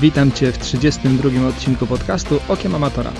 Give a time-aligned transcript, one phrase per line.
[0.00, 3.12] Witam Cię w 32 odcinku podcastu Okiem Amatora.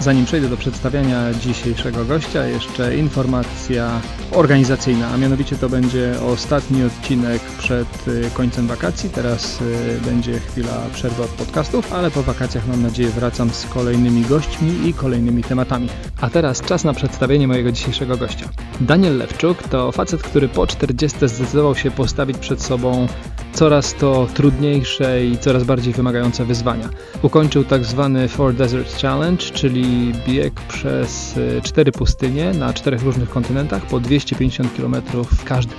[0.00, 4.00] Zanim przejdę do przedstawiania dzisiejszego gościa, jeszcze informacja
[4.32, 9.10] organizacyjna, a mianowicie to będzie ostatni odcinek przed y, końcem wakacji.
[9.10, 14.22] Teraz y, będzie chwila przerwy od podcastów, ale po wakacjach mam nadzieję wracam z kolejnymi
[14.22, 15.88] gośćmi i kolejnymi tematami.
[16.20, 18.48] A teraz czas na przedstawienie mojego dzisiejszego gościa.
[18.80, 23.06] Daniel Lewczuk to facet, który po 40 zdecydował się postawić przed sobą
[23.56, 26.88] coraz to trudniejsze i coraz bardziej wymagające wyzwania.
[27.22, 33.28] Ukończył tak zwany Four Deserts Challenge, czyli bieg przez y, cztery pustynie na czterech różnych
[33.28, 34.96] kontynentach po 250 km
[35.36, 35.78] w każdym.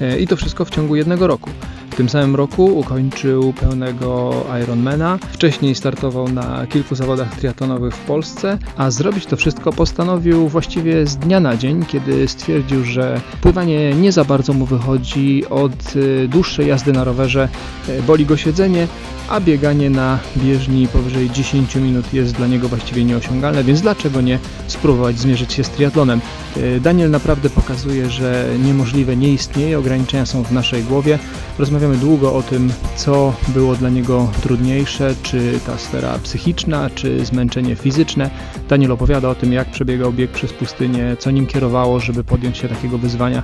[0.00, 1.50] E, I to wszystko w ciągu jednego roku.
[1.94, 5.18] W tym samym roku ukończył pełnego Ironmana.
[5.32, 11.16] Wcześniej startował na kilku zawodach triatlonowych w Polsce, a zrobić to wszystko postanowił właściwie z
[11.16, 16.68] dnia na dzień, kiedy stwierdził, że pływanie nie za bardzo mu wychodzi od y, dłuższej
[16.68, 17.48] jazdy na rowerze,
[17.88, 18.86] e, boli go siedzenie,
[19.28, 24.38] a bieganie na bieżni powyżej 10 minut jest dla niego właściwie nieosiągalne, więc dlaczego nie
[24.66, 26.20] spróbować zmierzyć się z triatlonem?
[26.56, 31.18] E, Daniel naprawdę pokazuje, że niemożliwe nie istnieje, ograniczenia są w naszej głowie.
[31.58, 37.76] Rozmawiamy długo o tym, co było dla niego trudniejsze, czy ta sfera psychiczna, czy zmęczenie
[37.76, 38.30] fizyczne.
[38.68, 42.68] Daniel opowiada o tym, jak przebiegał bieg przez pustynię, co nim kierowało, żeby podjąć się
[42.68, 43.42] takiego wyzwania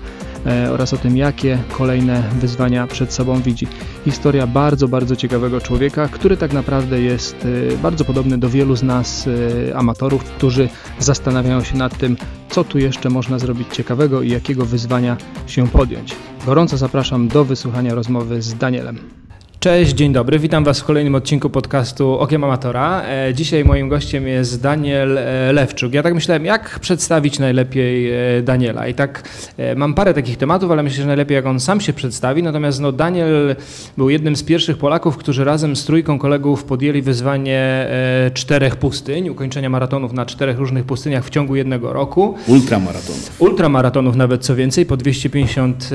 [0.72, 3.66] oraz o tym, jakie kolejne wyzwania przed sobą widzi.
[4.04, 8.82] Historia bardzo, bardzo ciekawego człowieka, który tak naprawdę jest e, bardzo podobny do wielu z
[8.82, 9.28] nas
[9.68, 10.68] e, amatorów, którzy
[10.98, 12.16] zastanawiają się nad tym,
[12.50, 16.16] co tu jeszcze można zrobić ciekawego i jakiego wyzwania się podjąć.
[16.46, 19.19] Gorąco zapraszam do wysłuchania rozmowy z Danielem.
[19.60, 20.38] Cześć, dzień dobry.
[20.38, 23.02] Witam Was w kolejnym odcinku podcastu Okiem Amatora.
[23.02, 25.92] E, Dzisiaj moim gościem jest Daniel e, Lewczuk.
[25.92, 28.88] Ja tak myślałem, jak przedstawić najlepiej e, Daniela.
[28.88, 29.28] I tak
[29.76, 32.42] mam parę takich tematów, ale myślę, że najlepiej jak on sam się przedstawi.
[32.42, 33.56] Natomiast no, Daniel
[33.96, 37.86] był jednym z pierwszych Polaków, którzy razem z trójką kolegów podjęli wyzwanie
[38.34, 42.34] czterech pustyń, ukończenia maratonów na czterech różnych pustyniach w ciągu jednego roku.
[42.46, 43.16] Ultramaraton.
[43.38, 45.90] Ultramaratonów nawet co więcej, po 250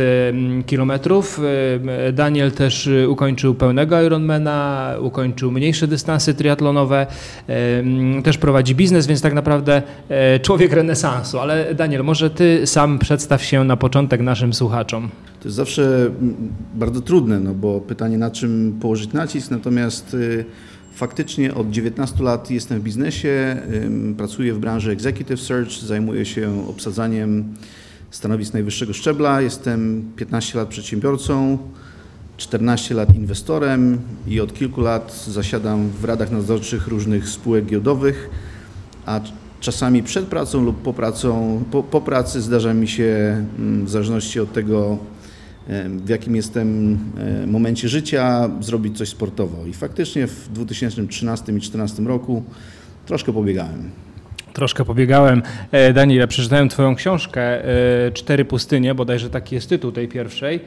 [0.70, 0.92] km.
[2.14, 3.10] Daniel też e,
[3.56, 7.08] pełnego Ironmana, ukończył mniejsze dystanse triatlonowe,
[8.24, 11.40] też prowadzi biznes, więc tak naprawdę e, człowiek renesansu.
[11.40, 15.10] Ale Daniel, może ty sam przedstaw się na początek naszym słuchaczom.
[15.40, 16.12] To jest zawsze
[16.76, 20.46] bardzo trudne, no bo pytanie na czym położyć nacisk, natomiast y,
[20.94, 23.58] faktycznie od 19 lat jestem w biznesie,
[24.18, 27.54] pracuję w branży executive search, zajmuję się obsadzaniem
[28.12, 31.58] stanowisk najwyższego szczebla, jestem 15 lat przedsiębiorcą,
[32.38, 33.98] 14 lat inwestorem
[34.28, 38.30] i od kilku lat zasiadam w radach nadzorczych różnych spółek giełdowych,
[39.06, 39.22] a
[39.60, 44.40] czasami przed pracą lub po, pracą, po, po pracy zdarza mi się, mm, w zależności
[44.40, 44.98] od tego,
[46.06, 47.00] w jakim jestem
[47.48, 49.66] momencie życia, zrobić coś sportowo.
[49.66, 52.44] I faktycznie w 2013 i 2014 roku
[53.06, 54.05] troszkę pobiegałem.
[54.56, 55.42] Troszkę pobiegałem.
[55.72, 60.60] E, Daniel, ja przeczytałem Twoją książkę e, Cztery pustynie, bodajże taki jest tytuł tej pierwszej.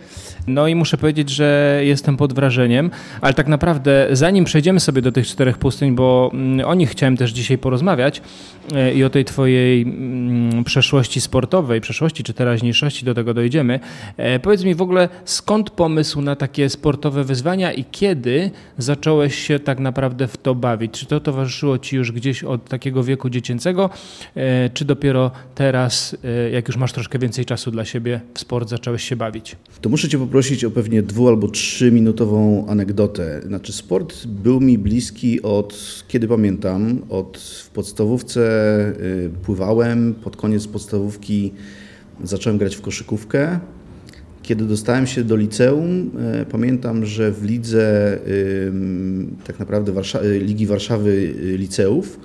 [0.47, 2.91] No i muszę powiedzieć, że jestem pod wrażeniem,
[3.21, 7.17] ale tak naprawdę zanim przejdziemy sobie do tych czterech pustyń, bo mm, o nich chciałem
[7.17, 8.23] też dzisiaj porozmawiać
[8.75, 13.81] e, i o tej Twojej mm, przeszłości sportowej, przeszłości czy teraźniejszości, do tego dojdziemy.
[14.43, 19.79] Powiedz mi w ogóle, skąd pomysł na takie sportowe wyzwania i kiedy zacząłeś się tak
[19.79, 20.93] naprawdę w to bawić?
[20.93, 23.78] Czy to towarzyszyło Ci już gdzieś od takiego wieku dziecięcego,
[24.35, 28.69] e, czy dopiero teraz, e, jak już masz troszkę więcej czasu dla siebie, w sport
[28.69, 29.57] zacząłeś się bawić?
[29.81, 33.41] To muszę Cię poprosić o pewnie dwu albo trzyminutową anegdotę.
[33.47, 38.41] Znaczy sport był mi bliski od, kiedy pamiętam, od w podstawówce
[39.01, 41.53] y, pływałem, pod koniec podstawówki
[42.25, 43.61] zacząłem grać w koszykówkę.
[44.43, 46.11] Kiedy dostałem się do liceum,
[46.43, 48.19] y, pamiętam, że w lidze
[49.47, 52.21] tak naprawdę Warsza- y, Ligi Warszawy y, Liceów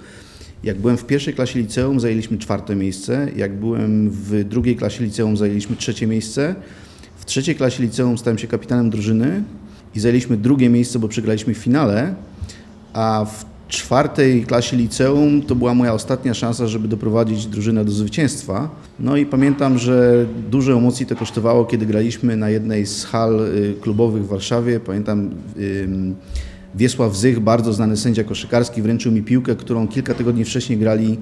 [0.63, 3.27] jak byłem w pierwszej klasie liceum, zajęliśmy czwarte miejsce.
[3.36, 6.56] Jak byłem w drugiej klasie liceum, zajęliśmy trzecie miejsce.
[7.15, 9.44] W trzeciej klasie liceum stałem się kapitanem drużyny
[9.95, 12.15] i zajęliśmy drugie miejsce, bo przegraliśmy w finale.
[12.94, 18.69] A w czwartej klasie liceum to była moja ostatnia szansa, żeby doprowadzić drużynę do zwycięstwa.
[19.00, 23.74] No i pamiętam, że dużo emocji to kosztowało, kiedy graliśmy na jednej z hal y,
[23.81, 24.80] klubowych w Warszawie.
[24.80, 25.30] Pamiętam.
[25.57, 26.15] ym,
[26.75, 31.18] Wiesław Zych, bardzo znany sędzia koszykarski, wręczył mi piłkę, którą kilka tygodni wcześniej grali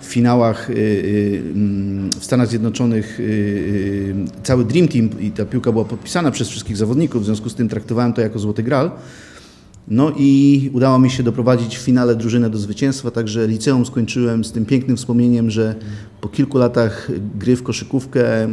[0.00, 5.72] w finałach y, y, mm, w Stanach Zjednoczonych y, cały Dream Team i ta piłka
[5.72, 8.90] była podpisana przez wszystkich zawodników, w związku z tym traktowałem to jako złoty gral.
[9.88, 14.52] No i udało mi się doprowadzić w finale drużynę do zwycięstwa, także liceum skończyłem z
[14.52, 15.74] tym pięknym wspomnieniem, że
[16.20, 18.48] po kilku latach gry w koszykówkę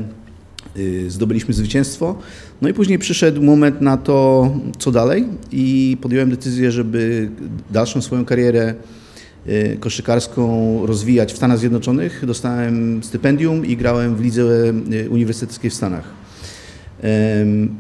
[1.08, 2.16] Zdobyliśmy zwycięstwo.
[2.62, 4.50] No i później przyszedł moment na to,
[4.80, 7.30] co dalej, i podjąłem decyzję, żeby
[7.72, 8.74] dalszą swoją karierę
[9.48, 12.24] y, koszykarską rozwijać w Stanach Zjednoczonych.
[12.26, 16.20] Dostałem stypendium i grałem w lidze y, uniwersyteckiej w Stanach.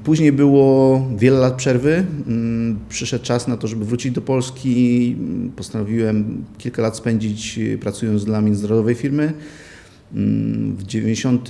[0.04, 2.06] Później było wiele lat przerwy.
[2.28, 5.16] Mm, Przyszedł czas na to, żeby wrócić do Polski.
[5.56, 9.34] Postanowiłem kilka lat spędzić y, pracując dla międzynarodowej firmy.
[10.14, 11.50] Mm, W 90,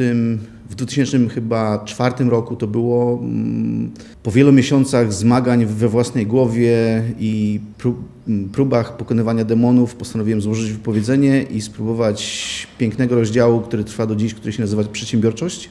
[0.70, 3.92] w 2000 chyba czwartym roku to było mm,
[4.24, 7.60] po wielu miesiącach zmagań we własnej głowie i
[8.28, 14.34] mm, próbach pokonywania demonów postanowiłem złożyć wypowiedzenie i spróbować pięknego rozdziału, który trwa do dziś,
[14.34, 15.70] który się nazywa przedsiębiorczość.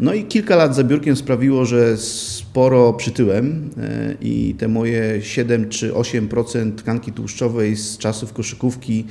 [0.00, 5.68] No i kilka lat za biurkiem sprawiło, że sporo przytyłem e, i te moje 7
[5.68, 9.04] czy 8% tkanki tłuszczowej z czasów koszykówki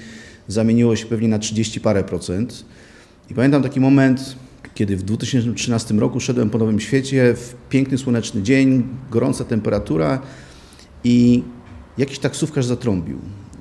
[0.48, 2.66] zamieniło się pewnie na 30 parę procent.
[3.30, 4.36] I pamiętam taki moment,
[4.76, 10.20] kiedy w 2013 roku szedłem po Nowym Świecie w piękny słoneczny dzień, gorąca temperatura
[11.04, 11.44] i
[11.98, 13.18] jakiś taksówkarz zatrąbił.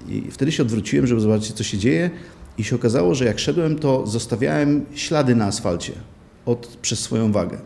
[0.09, 2.11] I wtedy się odwróciłem, żeby zobaczyć, co się dzieje
[2.59, 5.93] i się okazało, że jak szedłem, to zostawiałem ślady na asfalcie
[6.47, 7.59] od, przez swoją wagę.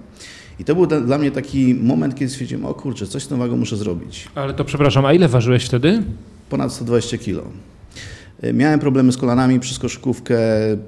[0.59, 3.39] I to był da- dla mnie taki moment, kiedy stwierdziłem, o kurczę, coś z tą
[3.39, 4.29] wagą muszę zrobić.
[4.35, 6.03] Ale to przepraszam, a ile ważyłeś wtedy?
[6.51, 7.43] Ponad 120 kg.
[8.55, 10.39] Miałem problemy z kolanami przez koszykówkę.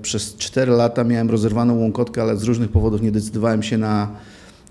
[0.03, 4.09] Przez 4 lata miałem rozerwaną łąkotkę, ale z różnych powodów nie decydowałem się na,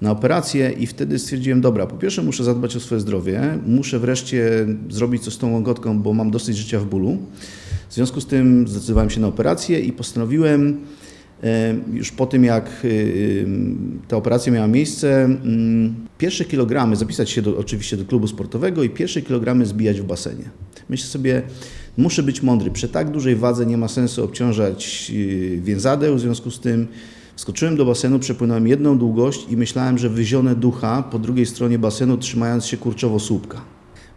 [0.02, 4.66] na operację i wtedy stwierdziłem, dobra, po pierwsze muszę zadbać o swoje zdrowie, muszę wreszcie
[4.90, 7.18] zrobić coś z tą łąkotką, bo mam dosyć życia w bólu.
[7.90, 10.78] W związku z tym zdecydowałem się na operację i postanowiłem
[11.44, 13.46] e, już po tym, jak y, y,
[14.08, 15.30] ta operacja miała miejsce,
[16.18, 20.50] pierwsze kilogramy, zapisać się do, oczywiście do klubu sportowego i pierwsze kilogramy zbijać w basenie.
[20.90, 21.42] Myślę sobie,
[21.98, 22.72] muszę być mądry.
[22.72, 26.88] Przy tak dużej wadze nie ma sensu obciążać y, więzadeł, w związku z tym
[27.36, 32.18] wskoczyłem do basenu, przepłynąłem jedną długość i myślałem, że wyzionę ducha po drugiej stronie basenu,
[32.18, 33.62] trzymając się kurczowo słupka.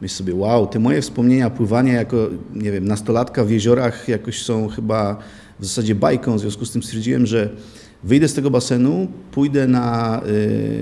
[0.00, 2.16] Myślę sobie, wow, te moje wspomnienia pływania jako,
[2.54, 5.16] nie wiem, nastolatka w jeziorach jakoś są chyba
[5.60, 7.50] w zasadzie bajką, w związku z tym stwierdziłem, że
[8.04, 10.20] wyjdę z tego basenu, pójdę na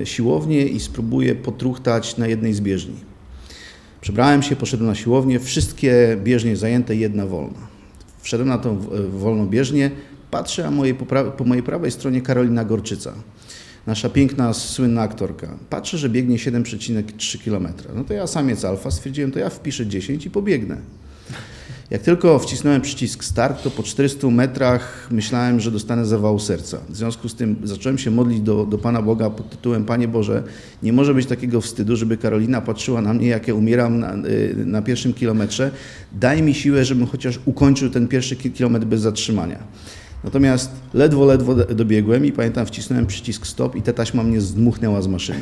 [0.01, 3.12] y, siłownię i spróbuję potruchtać na jednej z bieżni.
[4.03, 7.59] Przebrałem się, poszedłem na siłownię, wszystkie bieżnie zajęte, jedna wolna.
[8.21, 9.91] Wszedłem na tą w- wolną bieżnię,
[10.31, 13.13] patrzę, a po, pra- po mojej prawej stronie Karolina Gorczyca,
[13.87, 15.47] nasza piękna, słynna aktorka.
[15.69, 17.67] Patrzę, że biegnie 7,3 km.
[17.95, 20.77] No to ja samiec alfa stwierdziłem, to ja wpiszę 10 i pobiegnę.
[21.93, 26.77] Jak tylko wcisnąłem przycisk start, to po 400 metrach myślałem, że dostanę zawału serca.
[26.89, 30.43] W związku z tym zacząłem się modlić do, do Pana Boga pod tytułem Panie Boże,
[30.83, 34.55] nie może być takiego wstydu, żeby Karolina patrzyła na mnie, jak ja umieram na, y,
[34.65, 35.71] na pierwszym kilometrze.
[36.11, 39.59] Daj mi siłę, żebym chociaż ukończył ten pierwszy ki- kilometr bez zatrzymania.
[40.23, 45.01] Natomiast ledwo, ledwo do- dobiegłem i pamiętam, wcisnąłem przycisk stop i ta taśma mnie zdmuchnęła
[45.01, 45.39] z maszyny.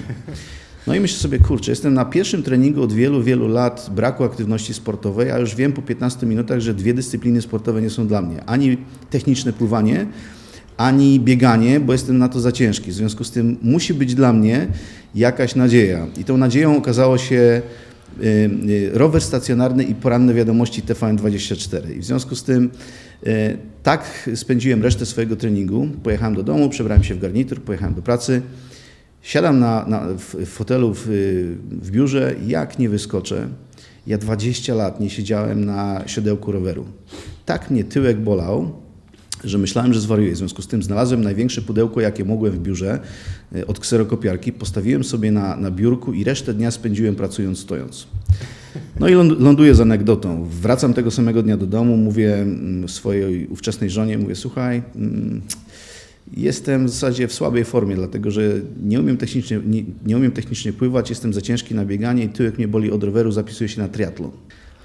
[0.87, 4.73] No i myślę sobie, kurczę, jestem na pierwszym treningu od wielu, wielu lat braku aktywności
[4.73, 8.43] sportowej, a już wiem po 15 minutach, że dwie dyscypliny sportowe nie są dla mnie.
[8.45, 8.77] Ani
[9.09, 10.05] techniczne pływanie,
[10.77, 12.91] ani bieganie, bo jestem na to za ciężki.
[12.91, 14.67] W związku z tym musi być dla mnie
[15.15, 16.07] jakaś nadzieja.
[16.17, 17.61] I tą nadzieją okazało się
[18.21, 18.25] y,
[18.69, 21.97] y, rower stacjonarny i poranne wiadomości TVN24.
[21.97, 22.69] I w związku z tym
[23.27, 25.87] y, tak spędziłem resztę swojego treningu.
[26.03, 28.41] Pojechałem do domu, przebrałem się w garnitur, pojechałem do pracy.
[29.21, 31.03] Siadam na, na, w, fotelu w,
[31.81, 33.47] w biurze, jak nie wyskoczę.
[34.07, 36.85] Ja 20 lat nie siedziałem na siodełku roweru.
[37.45, 38.71] Tak mnie tyłek bolał,
[39.43, 40.33] że myślałem, że zwariuję.
[40.33, 42.99] W związku z tym znalazłem największe pudełko, jakie mogłem w biurze
[43.55, 48.07] y, od kserokopiarki, postawiłem sobie na, na biurku i resztę dnia spędziłem pracując stojąc.
[48.99, 50.47] No i ląd- ląduję z anegdotą.
[50.61, 55.41] Wracam tego samego dnia do domu, mówię mm, swojej ówczesnej żonie, mówię, słuchaj, mm,
[56.37, 58.41] jestem w zasadzie w słabej formie, dlatego że
[58.83, 62.57] nie umiem technicznie, nie, nie umiem technicznie pływać, jestem za ciężki na bieganie i tyłek
[62.57, 64.31] mnie boli od roweru, zapisuję się na triatlon.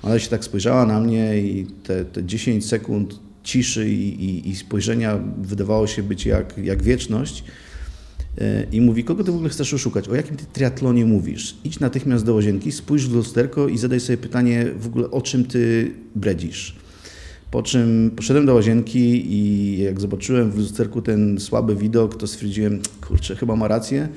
[0.02, 4.56] Ona się tak spojrzała na mnie i te, te 10 sekund ciszy i, i, i
[4.56, 7.44] spojrzenia wydawało się być jak, jak wieczność.
[8.38, 10.08] E, I mówi, kogo ty w ogóle chcesz oszukać?
[10.08, 11.56] O jakim ty triatlonie mówisz?
[11.64, 15.44] Idź natychmiast do łazienki, spójrz w lusterko i zadaj sobie pytanie w ogóle, o czym
[15.44, 16.76] ty bredzisz.
[17.56, 22.80] Po czym poszedłem do łazienki i jak zobaczyłem w lusterku ten słaby widok, to stwierdziłem,
[23.08, 24.08] kurczę, chyba ma rację.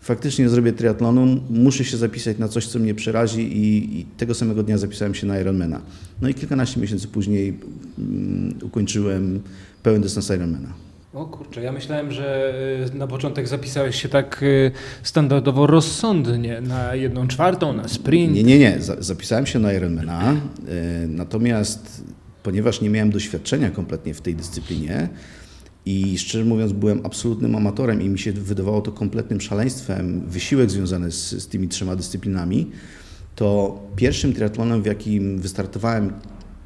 [0.00, 4.62] Faktycznie zrobię triatlonu, muszę się zapisać na coś, co mnie przerazi i, i tego samego
[4.62, 5.80] dnia zapisałem się na Ironmana.
[6.22, 7.58] No i kilkanaście miesięcy później
[7.98, 9.40] mm, ukończyłem
[9.82, 10.68] pełen dystans Ironmana.
[11.14, 12.54] O kurczę, ja myślałem, że
[12.94, 14.70] y, na początek zapisałeś się tak y,
[15.02, 18.34] standardowo rozsądnie, na jedną czwartą, na sprint.
[18.34, 18.76] Nie, nie, nie.
[18.80, 22.02] Za- Zapisałem się na Ironmana, y, natomiast
[22.42, 25.08] ponieważ nie miałem doświadczenia kompletnie w tej dyscyplinie
[25.86, 31.10] I szczerze mówiąc, byłem absolutnym amatorem i mi się wydawało to kompletnym szaleństwem, wysiłek związany
[31.10, 32.70] z, z tymi trzema dyscyplinami.
[33.36, 36.12] To pierwszym triatlonem, w jakim wystartowałem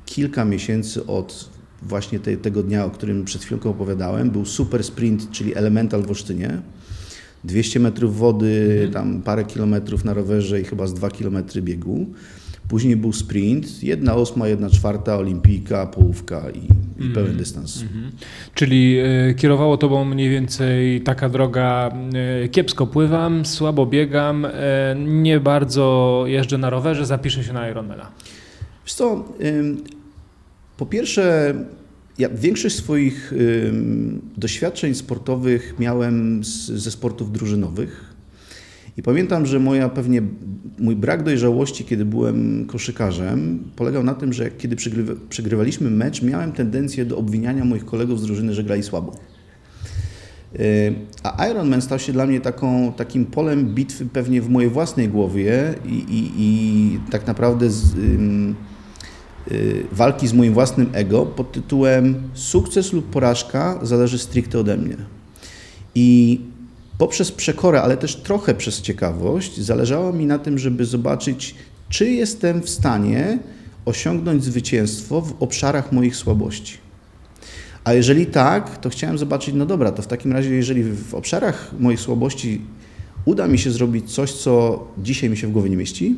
[0.07, 1.51] kilka miesięcy od
[1.83, 6.09] właśnie te, tego dnia, o którym przed chwilką opowiadałem, był super sprint, czyli elemental w
[6.09, 6.63] Olsztynie.
[7.45, 12.07] 200 metrów wody, tam parę kilometrów na rowerze i chyba z 2 kilometry biegu.
[12.69, 16.69] Później był sprint, jedna ósma, jedna czwarta, olimpijka, połówka i,
[17.05, 17.85] i pełen dystans.
[18.55, 18.99] Czyli
[19.31, 21.91] y, kierowało tobą mniej więcej taka droga,
[22.45, 24.51] y, kiepsko pływam, słabo biegam, y,
[25.07, 28.13] nie bardzo jeżdżę na rowerze, zapiszę się na Ironmana.
[28.85, 29.25] Wiesz co,
[30.77, 31.55] po pierwsze,
[32.19, 33.35] ja większość swoich
[34.37, 38.06] doświadczeń sportowych miałem z, ze sportów drużynowych.
[38.97, 40.23] I pamiętam, że moja pewnie
[40.79, 46.53] mój brak dojrzałości, kiedy byłem koszykarzem, polegał na tym, że kiedy przegrywa, przegrywaliśmy mecz, miałem
[46.53, 49.13] tendencję do obwiniania moich kolegów z drużyny, że grali słabo.
[50.61, 55.09] Y, A Ironman stał się dla mnie taką, takim polem bitwy pewnie w mojej własnej
[55.09, 62.15] głowie i, i, i tak naprawdę z, y, walki z moim własnym ego pod tytułem
[62.35, 64.97] sukces lub porażka zależy stricte ode mnie.
[65.95, 66.41] I
[66.99, 71.55] poprzez przekorę, ale też trochę przez ciekawość, zależało mi na tym, żeby zobaczyć,
[71.89, 73.39] czy jestem w stanie
[73.85, 76.79] osiągnąć zwycięstwo w obszarach moich słabości.
[77.85, 81.73] A jeżeli tak, to chciałem zobaczyć, no dobra, to w takim razie, jeżeli w obszarach
[81.81, 82.61] moich słabości
[83.25, 86.17] uda mi się zrobić coś, co dzisiaj mi się w głowie nie mieści,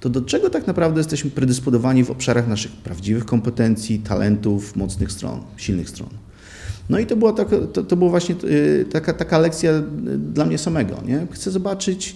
[0.00, 5.40] to do czego tak naprawdę jesteśmy predysponowani w obszarach naszych prawdziwych kompetencji, talentów, mocnych stron,
[5.56, 6.23] silnych stron.
[6.88, 9.82] No i to była taka, to, to była właśnie y, taka, taka lekcja y,
[10.18, 10.96] dla mnie samego.
[11.06, 11.26] Nie?
[11.30, 12.14] Chcę zobaczyć,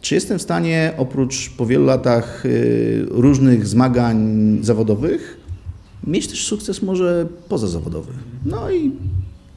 [0.00, 5.40] czy jestem w stanie oprócz po wielu latach y, różnych zmagań zawodowych
[6.06, 8.12] mieć też sukces może pozazawodowy.
[8.44, 8.92] No i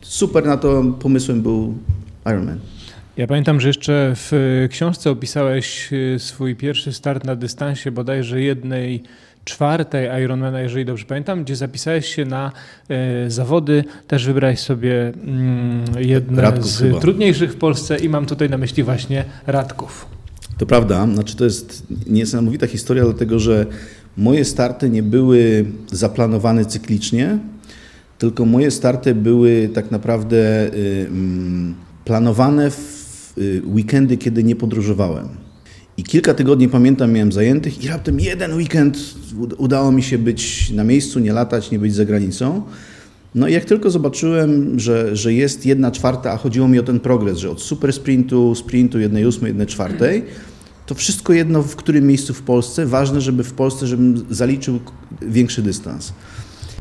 [0.01, 1.73] super na to pomysłem był
[2.25, 2.59] Ironman.
[3.17, 9.03] Ja pamiętam, że jeszcze w książce opisałeś swój pierwszy start na dystansie bodajże jednej
[9.47, 12.51] czwartej Ironmana, jeżeli dobrze pamiętam, gdzie zapisałeś się na
[13.27, 16.99] y, zawody, też wybrałeś sobie mm, jedne Radków z chyba.
[16.99, 20.05] trudniejszych w Polsce i mam tutaj na myśli właśnie Radków.
[20.57, 23.65] To prawda, znaczy to jest niesamowita historia, dlatego że
[24.17, 27.39] moje starty nie były zaplanowane cyklicznie,
[28.17, 31.75] tylko moje starty były tak naprawdę y, mm,
[32.05, 35.27] planowane w y, weekendy, kiedy nie podróżowałem.
[35.97, 38.97] I kilka tygodni pamiętam miałem zajętych i raptem jeden weekend
[39.39, 42.61] ud- udało mi się być na miejscu, nie latać, nie być za granicą.
[43.35, 46.99] No i jak tylko zobaczyłem, że, że jest jedna czwarta, a chodziło mi o ten
[46.99, 50.23] progres, że od super sprintu, sprintu jednej ósmej, jednej czwartej,
[50.85, 54.79] to wszystko jedno w którym miejscu w Polsce, ważne, żeby w Polsce, żebym zaliczył
[55.21, 56.13] większy dystans.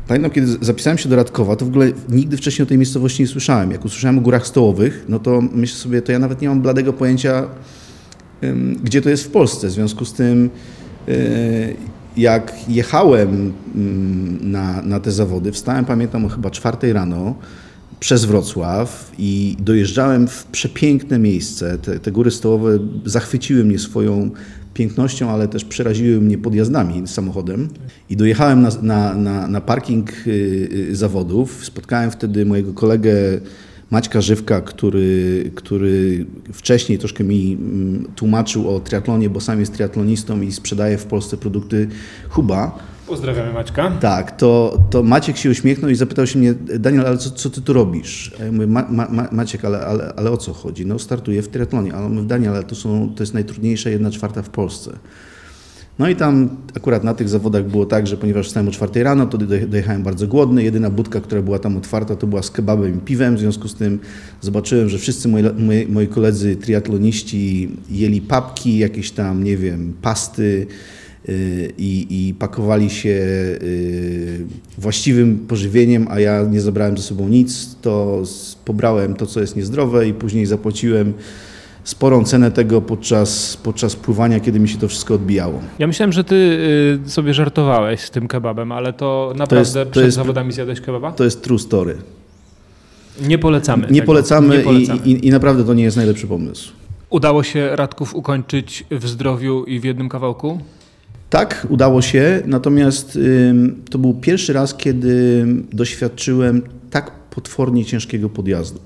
[0.07, 3.27] Pamiętam, kiedy zapisałem się do Radkowa, to w ogóle nigdy wcześniej o tej miejscowości nie
[3.27, 3.71] słyszałem.
[3.71, 6.93] Jak usłyszałem o Górach Stołowych, no to myślę sobie, to ja nawet nie mam bladego
[6.93, 7.47] pojęcia,
[8.83, 9.67] gdzie to jest w Polsce.
[9.67, 10.49] W związku z tym,
[11.07, 11.15] yy,
[12.17, 13.53] jak jechałem
[14.41, 17.35] na, na te zawody, wstałem, pamiętam, o chyba czwartej rano
[17.99, 21.77] przez Wrocław i dojeżdżałem w przepiękne miejsce.
[21.77, 24.31] Te, te góry stołowe zachwyciły mnie swoją
[24.73, 27.69] pięknością, ale też przeraziły mnie podjazdami samochodem.
[28.09, 30.29] I dojechałem na, na, na, na parking y,
[30.91, 31.65] y, zawodów.
[31.65, 33.11] Spotkałem wtedy mojego kolegę
[33.91, 40.41] Maćka Żywka, który, który wcześniej troszkę mi mm, tłumaczył o triatlonie, bo sam jest triatlonistą
[40.41, 41.87] i sprzedaje w Polsce produkty
[42.29, 42.79] Huba.
[43.07, 43.91] Pozdrawiamy Maćka.
[43.91, 47.61] Tak, to, to Maciek się uśmiechnął i zapytał się mnie, Daniel, ale co, co ty
[47.61, 48.35] tu robisz?
[48.39, 50.85] Ja mówię, Ma, Ma- Maciek, ale, ale, ale o co chodzi?
[50.85, 51.93] No startuję w triatlonie.
[51.93, 54.91] Ale on mówi, Daniel, ale to, są, to jest najtrudniejsza jedna czwarta w Polsce.
[55.99, 59.25] No i tam akurat na tych zawodach było tak, że ponieważ wstałem o czwartej rano,
[59.25, 60.63] to doje- dojechałem bardzo głodny.
[60.63, 63.35] Jedyna budka, która była tam otwarta, to była z kebabem i piwem.
[63.35, 63.99] W związku z tym
[64.41, 70.67] zobaczyłem, że wszyscy moi, moi, moi koledzy triatloniści jeli papki, jakieś tam, nie wiem, pasty
[71.29, 74.45] y, i, i pakowali się y,
[74.77, 78.23] właściwym pożywieniem, a ja nie zabrałem ze sobą nic, to
[78.65, 81.13] pobrałem to, co jest niezdrowe i później zapłaciłem
[81.87, 85.59] sporą cenę tego podczas, podczas pływania, kiedy mi się to wszystko odbijało.
[85.79, 86.35] Ja myślałem, że ty
[87.05, 91.11] y, sobie żartowałeś z tym kebabem, ale to naprawdę to przed jest- zawodami zjadłeś kebaba?
[91.11, 91.97] To jest true story.
[93.21, 93.81] Nie polecamy.
[93.91, 94.05] Nie tego.
[94.05, 94.99] polecamy, Nie polecamy.
[95.05, 96.71] I, i, i naprawdę to nie jest najlepszy pomysł.
[97.09, 100.61] Udało się Radków ukończyć w zdrowiu i w jednym kawałku?
[101.29, 108.79] Tak, udało się, natomiast ym, to był pierwszy raz, kiedy doświadczyłem tak potwornie ciężkiego podjazdu.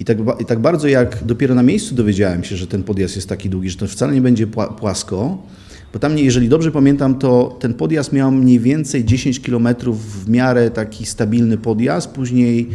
[0.00, 3.28] I tak, I tak bardzo jak dopiero na miejscu dowiedziałem się, że ten podjazd jest
[3.28, 5.38] taki długi, że to wcale nie będzie pła- płasko,
[5.92, 10.70] bo tam, jeżeli dobrze pamiętam, to ten podjazd miał mniej więcej 10 km w miarę
[10.70, 12.68] taki stabilny podjazd, później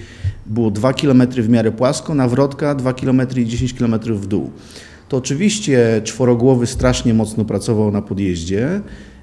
[0.46, 4.52] było 2 km w miarę płasko, nawrotka 2 km i 10 km w dół.
[5.10, 8.82] To oczywiście czworogłowy strasznie mocno pracował na podjeździe,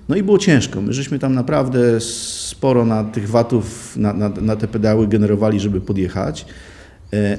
[0.09, 0.81] no i było ciężko.
[0.83, 5.81] My żeśmy tam naprawdę sporo na tych watów, na, na, na te pedały generowali, żeby
[5.81, 6.47] podjechać,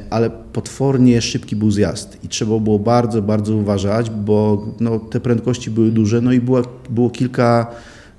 [0.09, 5.71] ale potwornie szybki był zjazd i trzeba było bardzo, bardzo uważać, bo no, te prędkości
[5.71, 7.67] były duże, no i było, było kilka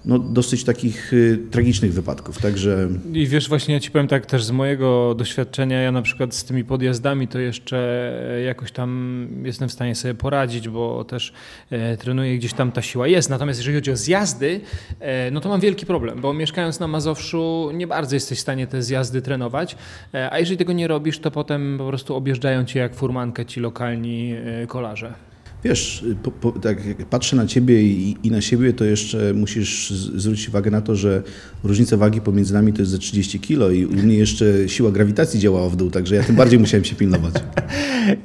[0.06, 2.88] no, dosyć takich y, tragicznych wypadków, także...
[3.12, 6.44] I wiesz, właśnie ja ci powiem tak też z mojego doświadczenia, ja na przykład z
[6.44, 8.12] tymi podjazdami to jeszcze
[8.46, 11.32] jakoś tam jestem w stanie sobie poradzić, bo też
[11.70, 13.30] e, trenuję gdzieś tam ta siła jest.
[13.30, 14.60] Natomiast jeżeli chodzi o zjazdy,
[15.00, 18.66] e, no to mam wielki problem, bo mieszkając na Mazowszu nie bardzo jesteś w stanie
[18.66, 19.76] te zjazdy trenować,
[20.14, 23.60] e, a jeżeli tego nie robisz, to potem po prostu objeżdżają cię jak furmankę ci
[23.60, 24.34] lokalni
[24.68, 25.33] kolarze.
[25.64, 29.90] Wiesz, po, po, tak jak patrzę na ciebie i, i, na siebie, to jeszcze musisz
[29.90, 31.22] zwrócić uwagę na to, że
[31.64, 35.40] różnica wagi pomiędzy nami to jest ze 30 kilo i u mnie jeszcze siła grawitacji
[35.40, 37.34] działała w dół, także ja tym bardziej musiałem się pilnować.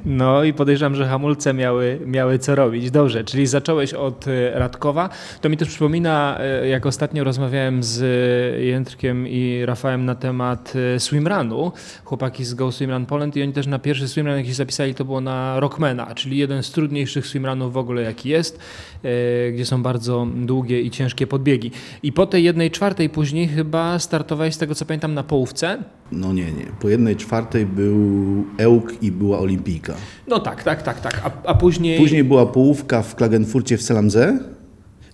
[0.04, 2.90] No i podejrzewam, że hamulce miały, miały co robić.
[2.90, 5.08] Dobrze, czyli zacząłeś od e, Radkowa.
[5.40, 8.00] To mi też przypomina, e, jak ostatnio rozmawiałem z
[8.64, 11.72] Jędrkiem i Rafałem na temat e, swimrunu,
[12.04, 15.20] chłopaki z Go Swimrun Poland i oni też na pierwszy swimrun, jaki zapisali, to było
[15.20, 18.58] na Rockmana, czyli jeden z trudniejszych swimrunów w ogóle, jaki jest,
[19.52, 21.70] gdzie są bardzo długie i ciężkie podbiegi.
[22.02, 25.78] I po tej jednej czwartej później chyba startowałeś, z tego co pamiętam, na połówce.
[26.12, 26.66] No nie, nie.
[26.80, 27.96] Po jednej czwartej był
[28.58, 29.94] Ełk i była Olimpijka.
[30.28, 31.20] No tak, tak, tak, tak.
[31.24, 31.98] A, a później...
[31.98, 34.38] Później była połówka w Klagenfurcie w Celamze.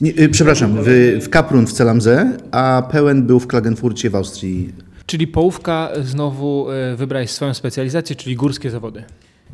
[0.01, 4.73] Nie, y, przepraszam, w, w Kaprun w Celamze, a pełen był w Klagenfurcie w Austrii.
[5.07, 9.05] Czyli połówka znowu y, wybrałeś swoją specjalizację, czyli górskie zawody.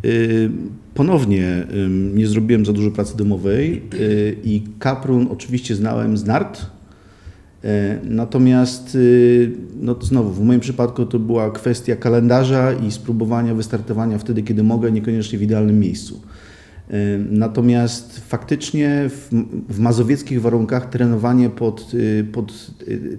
[0.05, 0.51] Y,
[0.95, 1.67] ponownie
[2.15, 3.83] nie zrobiłem za dużo pracy domowej
[4.45, 6.67] i Kaprun oczywiście znałem z nart,
[8.05, 8.99] Natomiast
[9.81, 14.93] no znowu w moim przypadku to była kwestia kalendarza i spróbowania wystartowania wtedy, kiedy mogę,
[14.93, 16.21] niekoniecznie w idealnym miejscu.
[17.31, 19.29] Natomiast faktycznie w,
[19.69, 21.93] w mazowieckich warunkach trenowanie pod,
[22.33, 22.71] pod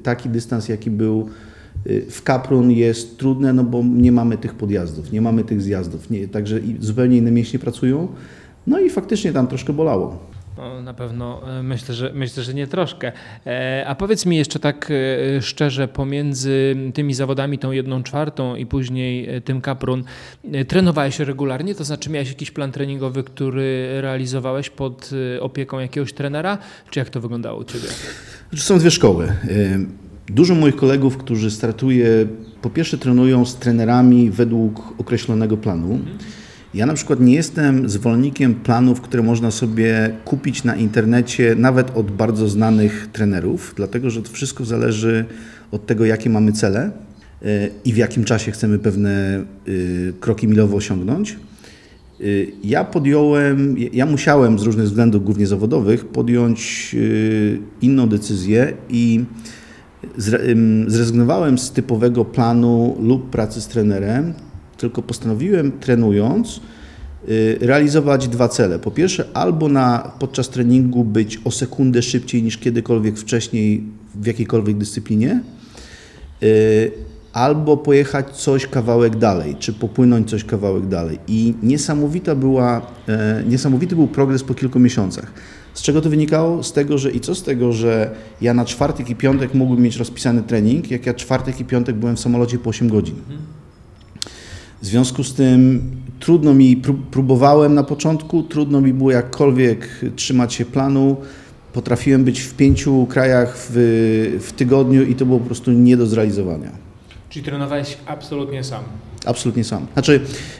[0.04, 1.30] taki dystans, jaki był
[2.10, 6.28] w Kaprun jest trudne, no bo nie mamy tych podjazdów, nie mamy tych zjazdów, nie,
[6.28, 8.08] także zupełnie inne mięśnie pracują.
[8.67, 10.34] No i faktycznie tam troszkę bolało.
[10.58, 13.12] No, na pewno e, myślę że, myślę, że nie troszkę.
[13.46, 18.65] E, a powiedz mi jeszcze tak e, szczerze, pomiędzy tymi zawodami, tą jedną czwartą i
[18.65, 20.04] później tym Kaprun,
[20.67, 21.76] trenowałeś regularnie?
[21.76, 26.58] To znaczy miałeś jakiś plan treningowy, który realizowałeś pod opieką jakiegoś trenera?
[26.89, 27.88] Czy jak to wyglądało u Ciebie?
[28.56, 29.34] Są dwie szkoły.
[30.29, 32.07] Dużo moich kolegów, którzy startuje,
[32.62, 35.99] po pierwsze trenują z trenerami według określonego planu.
[36.73, 42.12] Ja na przykład nie jestem zwolennikiem planów, które można sobie kupić na internecie, nawet od
[42.12, 45.25] bardzo znanych trenerów, dlatego że to wszystko zależy
[45.71, 46.91] od tego, jakie mamy cele
[47.41, 49.43] e, i w jakim czasie chcemy pewne e,
[50.19, 51.31] kroki milowe osiągnąć.
[51.31, 52.23] E,
[52.63, 56.95] ja podjąłem, ja musiałem z różnych względów, głównie zawodowych, podjąć
[57.81, 59.25] inną decyzję i
[60.88, 64.34] zrezygnowałem z typowego planu lub pracy z trenerem,
[64.78, 66.62] tylko postanowiłem trenując
[67.30, 68.80] y, realizować dwa cele.
[68.80, 73.84] Po pierwsze, albo na, podczas treningu być o sekundę szybciej niż kiedykolwiek wcześniej
[74.15, 75.41] w jakiejkolwiek dyscyplinie,
[76.43, 76.91] y,
[77.34, 81.19] albo pojechać coś kawałek dalej, czy popłynąć coś kawałek dalej.
[81.28, 85.32] I niesamowita była, e, niesamowity był progres po kilku miesiącach.
[85.73, 86.63] Z czego to wynikało?
[86.63, 89.95] Z tego, że i co z tego, że ja na czwartek i piątek mógłbym mieć
[89.95, 93.15] rozpisany trening, jak ja czwartek i piątek byłem w samolocie po 8 godzin.
[94.81, 95.81] W związku z tym
[96.19, 96.81] trudno mi,
[97.12, 101.17] próbowałem na początku, trudno mi było jakkolwiek trzymać się planu.
[101.73, 103.73] Potrafiłem być w pięciu krajach w,
[104.41, 106.71] w tygodniu i to było po prostu nie do zrealizowania.
[107.29, 108.83] Czyli trenowałeś absolutnie sam?
[109.25, 109.88] Absolutnie sam.
[109.93, 110.19] Znaczy,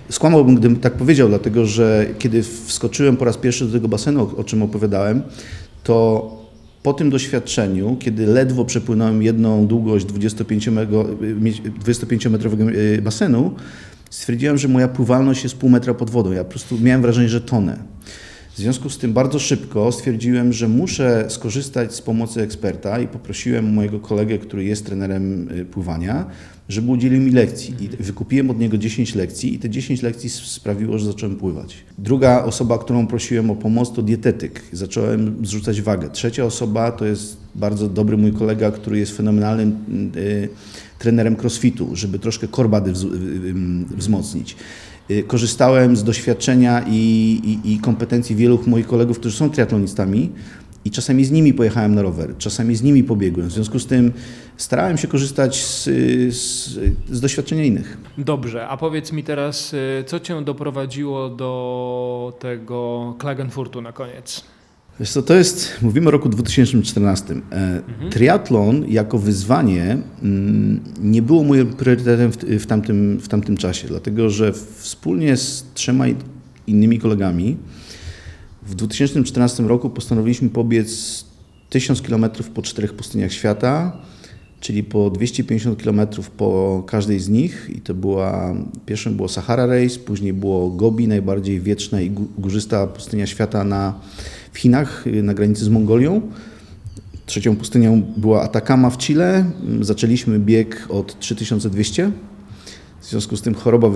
[0.10, 4.44] skłamałbym, gdybym tak powiedział, dlatego że kiedy wskoczyłem po raz pierwszy do tego basenu, o,
[4.44, 5.24] czym opowiadałem,
[5.84, 6.44] to
[6.84, 13.56] po tym doświadczeniu, kiedy ledwo przepłynąłem jedną długość 25-metrowego y, basenu,
[14.10, 16.32] stwierdziłem, że moja pływalność jest pół metra pod wodą.
[16.32, 17.78] Ja po prostu miałem wrażenie, że tonę.
[18.54, 23.74] W związku z tym bardzo szybko stwierdziłem, że muszę skorzystać z pomocy eksperta i poprosiłem
[23.74, 26.26] mojego kolegę, który jest trenerem y, pływania,
[26.70, 27.76] żeby udzielił mi lekcji.
[27.80, 31.76] I wykupiłem od niego 10 lekcji i te 10 lekcji sprawiło, że zacząłem pływać.
[31.98, 34.62] Druga osoba, którą prosiłem o pomoc, to dietetyk.
[34.72, 36.10] Zacząłem zrzucać wagę.
[36.10, 39.78] Trzecia osoba to jest bardzo dobry mój kolega, który jest fenomenalnym
[40.16, 40.50] y,
[41.00, 44.56] trenerem crossfitu, żeby troszkę korbady wz, y, y, wzmocnić.
[45.28, 47.02] Korzystałem z doświadczenia i,
[47.64, 50.30] i, i kompetencji wielu moich kolegów, którzy są triatlonistami
[50.86, 53.48] i czasami z nimi pojechałem na rower, czasami z nimi pobiegłem.
[53.48, 54.12] W związku z tym
[54.58, 55.84] starałem się korzystać z,
[56.36, 56.70] z,
[57.10, 57.98] z doświadczenia innych.
[58.18, 64.44] Dobrze, a powiedz mi teraz, y, co cię doprowadziło do tego Klagenfurtu na koniec?
[65.00, 67.36] Wiesz co, to jest, mówimy o roku 2014.
[67.52, 73.88] E, Triatlon jako wyzwanie mm, nie było moim priorytetem w, w, tamtym, w tamtym czasie,
[73.88, 76.06] dlatego że wspólnie z trzema
[76.68, 77.58] innymi kolegami
[78.66, 81.24] w 2014 roku postanowiliśmy pobiec
[81.70, 83.98] 1000 km po czterech pustyniach świata,
[84.60, 86.02] czyli po 250 km
[86.38, 91.60] po każdej z nich i to była, pierwszym było Sahara Race, później było Gobi, najbardziej
[91.62, 94.00] wieczna i górzysta pustynia świata na,
[94.54, 96.22] w Chinach, na granicy z Mongolią.
[97.26, 99.46] Trzecią pustynią była Atacama w Chile.
[99.82, 102.12] Zaczęliśmy bieg od 3200
[103.04, 103.90] w związku z tym choroba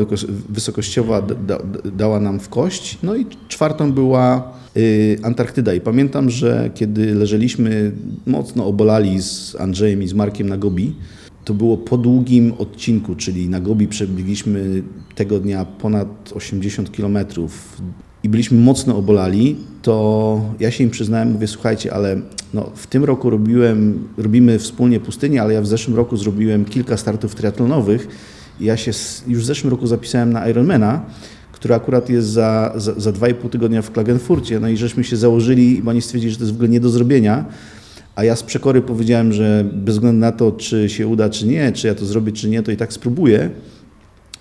[0.50, 1.58] wysokościowa da,
[1.96, 2.98] dała nam w kość.
[3.04, 5.74] No i czwartą była y, Antarktyda.
[5.74, 7.92] I pamiętam, że kiedy leżeliśmy
[8.26, 10.96] mocno obolali z Andrzejem i z Markiem na Gobi,
[11.46, 14.84] to było po długim odcinku, czyli na Gobi przebiegliśmy
[15.16, 17.82] tego dnia ponad 80 kilometrów
[18.24, 22.22] i byliśmy mocno obolali, to ja się im przyznałem, mówię, słuchajcie, ale
[22.54, 26.98] no, w tym roku robiłem, robimy wspólnie pustynię, ale ja w zeszłym roku zrobiłem kilka
[26.98, 28.08] startów triatlonowych
[28.60, 28.92] ja się
[29.28, 31.02] już w zeszłym roku zapisałem na Ironmana,
[31.52, 34.60] który akurat jest za, za, za 2,5 tygodnia w Klagenfurcie.
[34.60, 36.90] No i żeśmy się założyli, bo oni stwierdzili, że to jest w ogóle nie do
[36.90, 37.46] zrobienia.
[38.16, 41.72] A ja z przekory powiedziałem, że bez względu na to, czy się uda, czy nie,
[41.72, 43.50] czy ja to zrobię, czy nie, to i tak spróbuję.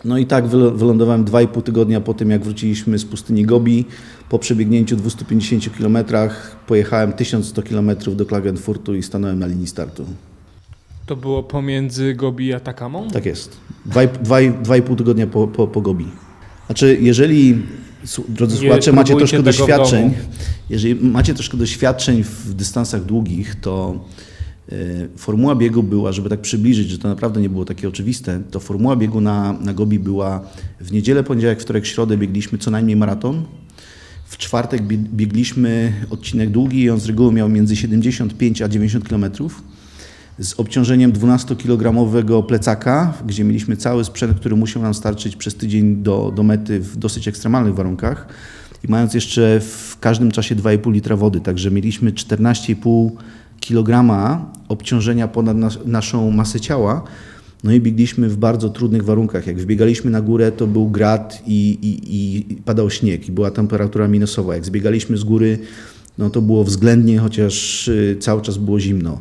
[0.04, 3.84] No i tak wylądowałem 2,5 tygodnia po tym, jak wróciliśmy z pustyni Gobi.
[4.28, 5.98] Po przebiegnięciu 250 km
[6.66, 10.06] pojechałem 1100 km do Klagenfurtu i stanąłem na linii startu.
[11.06, 13.10] To było pomiędzy Gobi a Takamą?
[13.10, 13.56] Tak jest.
[14.62, 16.06] Dwa, i pół tygodnia po, po, po Gobi.
[16.66, 17.62] Znaczy, jeżeli,
[18.28, 20.14] drodzy słuchacze, macie troszkę doświadczeń,
[20.70, 24.04] jeżeli macie troszkę doświadczeń w dystansach długich, to
[24.72, 28.60] y, formuła biegu była, żeby tak przybliżyć, że to naprawdę nie było takie oczywiste, to
[28.60, 30.40] formuła biegu na, na Gobi była
[30.80, 33.44] w niedzielę, poniedziałek, wtorek, środę biegliśmy co najmniej maraton.
[34.26, 39.62] W czwartek biegliśmy odcinek długi i on z reguły miał między 75 a 90 kilometrów
[40.38, 46.32] z obciążeniem 12-kilogramowego plecaka, gdzie mieliśmy cały sprzęt, który musiał nam starczyć przez tydzień do,
[46.36, 48.26] do mety w dosyć ekstremalnych warunkach
[48.84, 53.10] i mając jeszcze w każdym czasie 2,5 litra wody, także mieliśmy 14,5
[53.60, 54.08] kg
[54.68, 57.04] obciążenia ponad nas, naszą masę ciała,
[57.64, 59.46] no i biegliśmy w bardzo trudnych warunkach.
[59.46, 64.08] Jak wbiegaliśmy na górę, to był grad i, i, i padał śnieg i była temperatura
[64.08, 64.54] minusowa.
[64.54, 65.58] Jak zbiegaliśmy z góry,
[66.18, 69.20] no to było względnie, chociaż y, cały czas było zimno.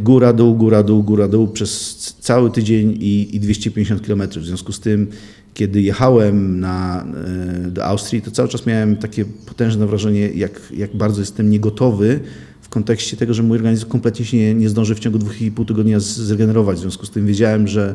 [0.00, 4.22] Góra, dół, góra, dół, góra, dół przez cały tydzień i, i 250 km.
[4.28, 5.06] W związku z tym,
[5.54, 7.06] kiedy jechałem na,
[7.66, 12.20] e, do Austrii, to cały czas miałem takie potężne wrażenie, jak, jak bardzo jestem niegotowy
[12.62, 16.00] w kontekście tego, że mój organizm kompletnie się nie, nie zdąży w ciągu 2,5 tygodnia
[16.00, 16.76] zregenerować.
[16.76, 17.94] W związku z tym wiedziałem, że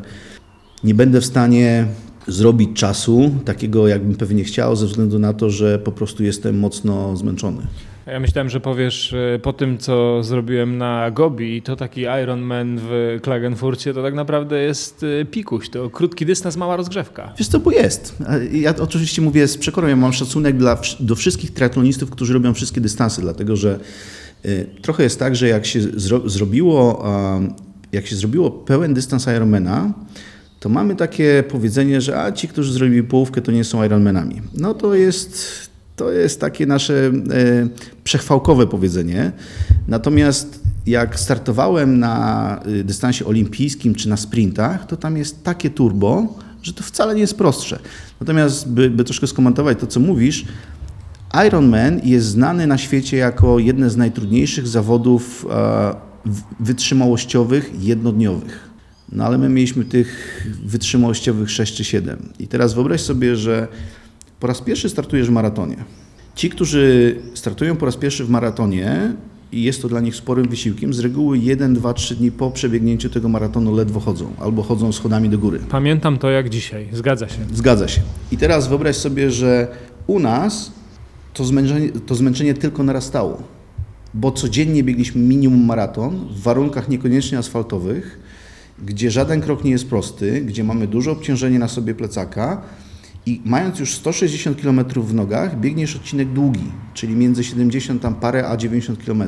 [0.84, 1.86] nie będę w stanie
[2.28, 7.16] zrobić czasu takiego, jakbym pewnie chciał, ze względu na to, że po prostu jestem mocno
[7.16, 7.62] zmęczony.
[8.06, 13.18] Ja myślałem, że powiesz e, po tym, co zrobiłem na Gobi, to taki Ironman w
[13.22, 17.32] Klagenfurcie, to tak naprawdę jest e, pikuś, to krótki dystans, mała rozgrzewka.
[17.38, 18.16] Wiesz co, bo jest.
[18.52, 22.80] Ja oczywiście mówię z przekorą, ja mam szacunek dla, do wszystkich triatlonistów, którzy robią wszystkie
[22.80, 23.80] dystanse, dlatego że
[24.44, 27.04] y, trochę jest tak, że jak się zro, zrobiło,
[27.92, 29.92] jak się zrobiło pełen dystans Ironmana,
[30.60, 34.42] to mamy takie powiedzenie, że a ci, którzy zrobili połówkę, to nie są Ironmanami.
[34.54, 37.12] No to jest, to jest takie nasze e,
[38.04, 39.32] przechwałkowe powiedzenie.
[39.88, 46.38] Natomiast jak startowałem na e, dystansie olimpijskim czy na sprintach, to tam jest takie turbo,
[46.62, 47.78] że to wcale nie jest prostsze.
[48.20, 50.44] Natomiast, by, by troszkę skomentować to, co mówisz,
[51.46, 55.94] Ironman jest znany na świecie jako jedne z najtrudniejszych zawodów e,
[56.60, 58.70] wytrzymałościowych jednodniowych.
[59.12, 62.28] No ale my mieliśmy tych wytrzymałościowych 6 czy 7.
[62.38, 63.68] I teraz wyobraź sobie, że
[64.44, 65.76] po raz pierwszy startujesz w maratonie.
[66.34, 69.12] Ci, którzy startują po raz pierwszy w maratonie
[69.52, 73.10] i jest to dla nich sporym wysiłkiem, z reguły 1, 2, 3 dni po przebiegnięciu
[73.10, 75.60] tego maratonu ledwo chodzą albo chodzą schodami do góry.
[75.68, 77.38] Pamiętam to jak dzisiaj, zgadza się.
[77.52, 78.00] Zgadza się.
[78.32, 79.68] I teraz wyobraź sobie, że
[80.06, 80.72] u nas
[81.34, 83.42] to zmęczenie, to zmęczenie tylko narastało,
[84.14, 88.18] bo codziennie biegliśmy minimum maraton w warunkach niekoniecznie asfaltowych,
[88.86, 92.62] gdzie żaden krok nie jest prosty, gdzie mamy duże obciążenie na sobie plecaka
[93.26, 98.48] i mając już 160 km w nogach, biegniesz odcinek długi, czyli między 70 tam parę
[98.48, 99.22] a 90 km.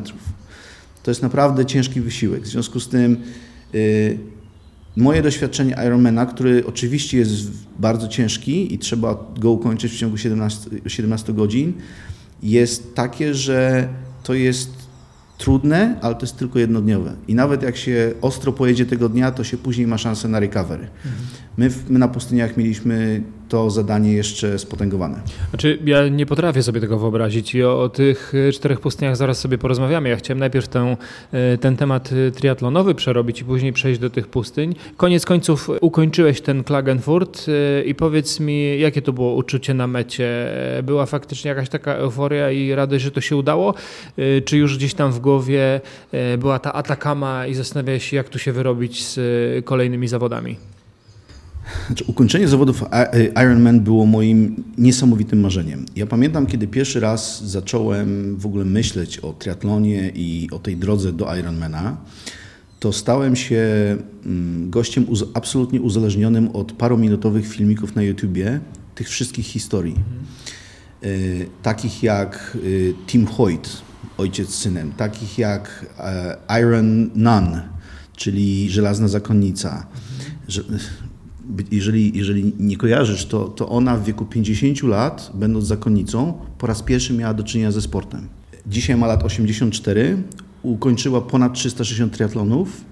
[1.03, 2.43] To jest naprawdę ciężki wysiłek.
[2.43, 3.17] W związku z tym
[3.73, 4.19] yy,
[4.97, 10.71] moje doświadczenie Ironmana, który oczywiście jest bardzo ciężki i trzeba go ukończyć w ciągu 17,
[10.87, 11.73] 17 godzin,
[12.43, 13.89] jest takie, że
[14.23, 14.71] to jest
[15.39, 17.17] trudne, ale to jest tylko jednodniowe.
[17.29, 20.89] I nawet jak się ostro pojedzie tego dnia, to się później ma szansę na recovery.
[21.57, 25.21] My, w- my na pustyniach mieliśmy to zadanie jeszcze spotęgowane.
[25.51, 29.39] Znaczy, ja nie potrafię sobie tego wyobrazić i o, o tych y, czterech pustyniach zaraz
[29.39, 30.09] sobie porozmawiamy.
[30.09, 34.75] Ja chciałem najpierw y, ten temat y, triatlonowy przerobić i później przejść do tych pustyń.
[34.97, 37.47] Koniec końców ukończyłeś ten Klagenfurt
[37.85, 40.51] i powiedz mi, jakie to było uczucie na mecie?
[40.83, 43.75] Była faktycznie jakaś taka euforia i radość, że to się udało?
[44.45, 45.81] Czy już gdzieś tam w głowie
[46.39, 49.19] była ta atakama i zastanawiałeś się, jak tu się wyrobić z
[49.65, 50.57] kolejnymi zawodami?
[51.87, 55.87] Znaczy, ukończenie zawodów I- Ironman było moim niesamowitym marzeniem.
[55.96, 61.12] Ja pamiętam, kiedy pierwszy raz zacząłem w ogóle myśleć o triatlonie i o tej drodze
[61.12, 61.96] do Ironmana,
[62.81, 63.62] to stałem się
[64.26, 68.61] mm, gościem uz- absolutnie uzależnionym od parominutowych filmików na YouTubie
[68.94, 69.94] tych wszystkich historii.
[71.05, 73.83] Y, takich jak y, Tim Hoyt,
[74.18, 77.61] ojciec z synem, takich jak e, Iron Nun,
[78.16, 79.87] czyli Żelazna Zakonnica.
[80.48, 80.79] By-
[81.71, 86.83] jeżeli, jeżeli nie kojarzysz, to, to ona w wieku 50 lat, będąc zakonnicą, po raz
[86.83, 88.29] pierwszy miała do czynienia ze sportem.
[88.67, 90.23] Dzisiaj ma lat 84,
[90.63, 92.85] ukończyła ponad 360 triatlonów,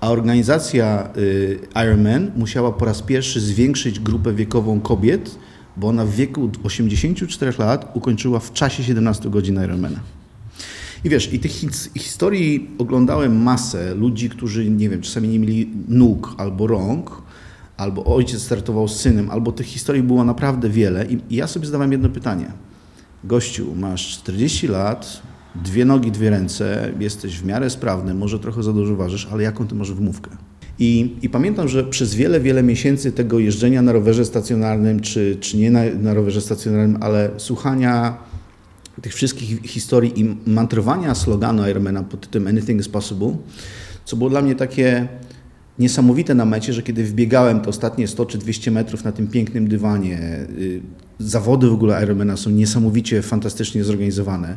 [0.00, 5.38] a organizacja y, Ironman musiała po raz pierwszy zwiększyć grupę wiekową kobiet,
[5.76, 10.00] bo ona w wieku 84 lat ukończyła w czasie 17 godzin Ironmana.
[11.04, 15.70] I wiesz, i tych his- historii oglądałem masę ludzi, którzy, nie wiem, czasami nie mieli
[15.88, 17.22] nóg albo rąk,
[17.76, 21.06] albo ojciec startował z synem, albo tych historii było naprawdę wiele.
[21.06, 22.52] I, i ja sobie zadawałem jedno pytanie.
[23.24, 25.22] Gościu, masz 40 lat,
[25.54, 29.66] dwie nogi, dwie ręce, jesteś w miarę sprawny, może trochę za dużo ważysz, ale jaką
[29.66, 30.30] ty masz wymówkę?
[30.78, 35.56] I, I pamiętam, że przez wiele, wiele miesięcy tego jeżdżenia na rowerze stacjonarnym, czy, czy
[35.56, 38.16] nie na, na rowerze stacjonarnym, ale słuchania
[39.02, 43.36] tych wszystkich historii i mantrowania sloganu Ironmana pod tytułem Anything is possible,
[44.04, 45.08] co było dla mnie takie
[45.78, 49.68] niesamowite na mecie, że kiedy wbiegałem te ostatnie 100 czy 200 metrów na tym pięknym
[49.68, 50.18] dywanie,
[50.58, 50.80] y,
[51.18, 54.56] zawody w ogóle Ironmana są niesamowicie, fantastycznie zorganizowane,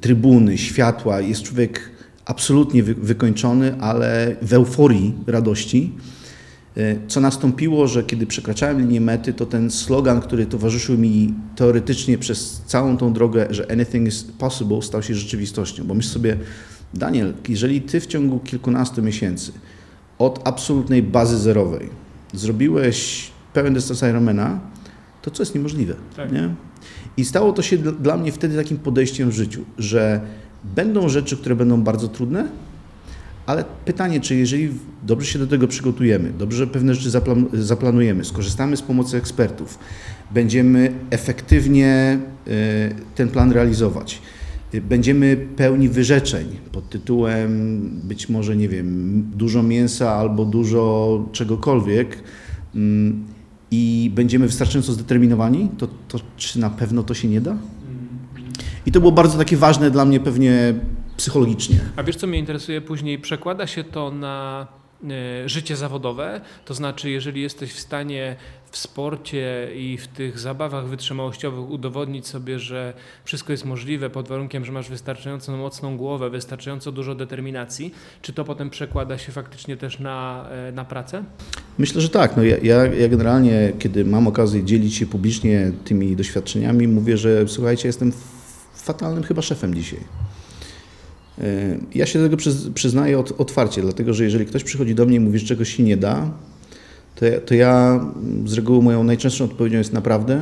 [0.00, 1.90] trybuny, światła, jest człowiek
[2.24, 5.92] absolutnie wy, wykończony, ale w euforii radości.
[6.76, 12.18] Y, Co nastąpiło, że kiedy przekraczałem linię mety, to ten slogan, który towarzyszył mi teoretycznie
[12.18, 15.84] przez całą tą drogę, że anything is possible, stał się rzeczywistością.
[15.84, 16.36] Bo myśl sobie,
[16.94, 19.52] Daniel, jeżeli ty w ciągu kilkunastu miesięcy
[20.18, 21.88] od absolutnej bazy zerowej
[22.34, 24.60] zrobiłeś pełen dystans Ironmana,
[25.22, 26.32] to co jest niemożliwe, Tak.
[26.32, 26.48] nie?
[27.16, 30.20] I stało to się dl- dla mnie wtedy takim podejściem w życiu, że
[30.64, 32.48] będą rzeczy, które będą bardzo trudne,
[33.46, 34.70] ale pytanie, czy jeżeli
[35.02, 39.78] dobrze się do tego przygotujemy, dobrze pewne rzeczy zaplan zaplanujemy, skorzystamy z pomocy ekspertów,
[40.30, 42.50] będziemy efektywnie y,
[43.14, 44.22] ten plan realizować,
[44.72, 52.22] będziemy pełni wyrzeczeń pod tytułem być może, nie wiem, dużo mięsa albo dużo czegokolwiek
[52.74, 53.26] mm,
[53.70, 57.56] i będziemy wystarczająco zdeterminowani, to, to czy na pewno to się nie da?
[58.86, 60.74] I to było bardzo takie ważne dla mnie pewnie
[61.16, 61.80] psychologicznie.
[61.96, 63.18] A wiesz, co mnie interesuje później?
[63.18, 64.66] Przekłada się to na
[65.46, 68.36] życie zawodowe, to znaczy, jeżeli jesteś w stanie
[68.70, 74.64] w sporcie i w tych zabawach wytrzymałościowych udowodnić sobie, że wszystko jest możliwe pod warunkiem,
[74.64, 79.98] że masz wystarczająco mocną głowę, wystarczająco dużo determinacji, czy to potem przekłada się faktycznie też
[79.98, 81.24] na, e, na pracę?
[81.78, 82.36] Myślę, że tak.
[82.36, 87.48] No ja, ja, ja generalnie, kiedy mam okazję dzielić się publicznie tymi doświadczeniami, mówię, że
[87.48, 88.12] słuchajcie, jestem
[88.74, 90.00] fatalnym chyba szefem dzisiaj.
[91.94, 95.16] Ja się do tego przyz, przyznaję ot, otwarcie, dlatego że jeżeli ktoś przychodzi do mnie
[95.16, 96.30] i mówi, że czegoś się nie da,
[97.14, 98.00] to ja, to ja
[98.46, 100.40] z reguły moją najczęstszą odpowiedzią jest naprawdę.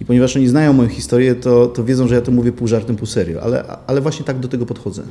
[0.00, 2.96] I ponieważ oni znają moją historię, to, to wiedzą, że ja to mówię pół żartem,
[2.96, 5.02] pół serio, ale, ale właśnie tak do tego podchodzę.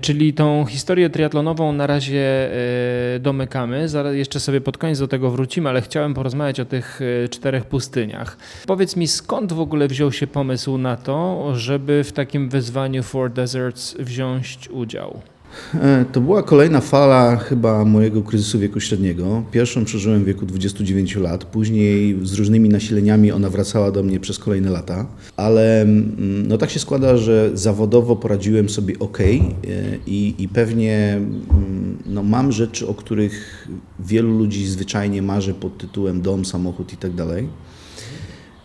[0.00, 2.50] Czyli tą historię triatlonową na razie
[3.16, 3.88] e, domykamy.
[3.88, 7.64] Zaraz jeszcze sobie pod koniec do tego wrócimy, ale chciałem porozmawiać o tych e, czterech
[7.64, 8.36] pustyniach.
[8.66, 13.32] Powiedz mi, skąd w ogóle wziął się pomysł na to, żeby w takim wyzwaniu Four
[13.32, 15.20] Deserts wziąć udział?
[15.74, 19.42] E, To była kolejna fala chyba mojego kryzysu wieku średniego.
[19.52, 24.38] Pierwszą przeżyłem w wieku 29 lat, później z różnymi nasileniami ona wracała do mnie przez
[24.38, 29.18] kolejne lata, ale mm, no tak się składa, że zawodowo poradziłem sobie ok
[30.06, 33.68] i, i pewnie mm, no, mam rzeczy, o których
[34.00, 37.48] wielu ludzi zwyczajnie marzy pod tytułem dom, samochód i tak dalej.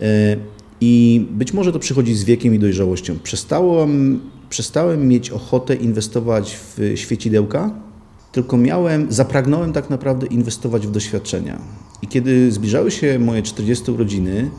[0.01, 0.37] E,
[0.81, 3.15] I być może to przychodzi z wiekiem i dojrzałością.
[3.23, 4.19] Przestałem,
[4.55, 7.71] przestałem mieć ochotę inwestować w świecidełka,
[8.31, 11.59] tylko miałem, zapragnąłem tak naprawdę inwestować w doświadczenia.
[12.01, 14.49] I kiedy zbliżały się moje 40 urodziny,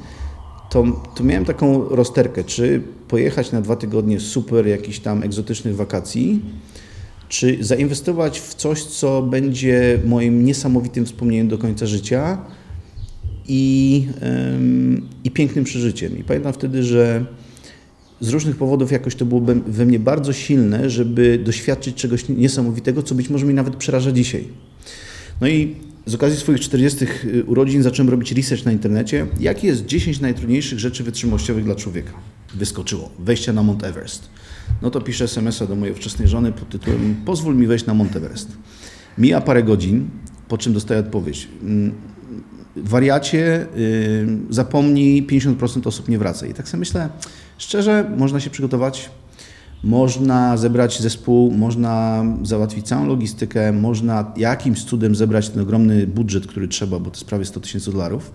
[0.71, 6.41] to, to miałem taką rozterkę, czy pojechać na dwa tygodnie super jakichś tam egzotycznych wakacji,
[7.29, 12.39] czy zainwestować w coś, co będzie moim niesamowitym wspomnieniem do końca życia
[13.49, 14.07] i,
[15.25, 16.19] i pięknym przeżyciem.
[16.19, 17.27] I pamiętam wtedy, że
[18.21, 23.15] z różnych powodów jakoś to było we mnie bardzo silne, żeby doświadczyć czegoś niesamowitego, co
[23.15, 24.49] być może mi nawet przeraża dzisiaj.
[25.41, 25.77] No i
[26.07, 27.07] z okazji swoich 40
[27.47, 32.13] urodzin zacząłem robić research na internecie, jakie jest 10 najtrudniejszych rzeczy wytrzymałościowych dla człowieka.
[32.55, 33.11] Wyskoczyło.
[33.19, 34.29] Wejście na Mount Everest.
[34.83, 38.17] No to piszę SMS-a do mojej wczesnej żony pod tytułem Pozwól mi wejść na Mount
[38.17, 38.49] Everest.
[39.19, 40.09] Mija parę godzin,
[40.49, 41.49] po czym dostaję odpowiedź.
[42.77, 46.47] Wariacie, yy, zapomnij, 50% osób nie wraca.
[46.47, 47.09] I tak sobie myślę,
[47.59, 49.11] szczerze, można się przygotować,
[49.83, 56.69] można zebrać zespół, można załatwić całą logistykę, można jakimś cudem zebrać ten ogromny budżet, który
[56.69, 58.33] trzeba, bo to jest prawie 100 tysięcy dolarów.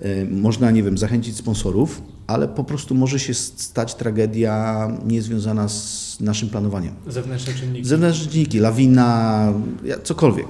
[0.00, 6.16] Yy, można, nie wiem, zachęcić sponsorów, ale po prostu może się stać tragedia niezwiązana z
[6.20, 6.94] naszym planowaniem.
[7.06, 7.88] Zewnętrzne czynniki.
[7.88, 9.52] Zewnętrzne czynniki, lawina,
[10.02, 10.46] cokolwiek.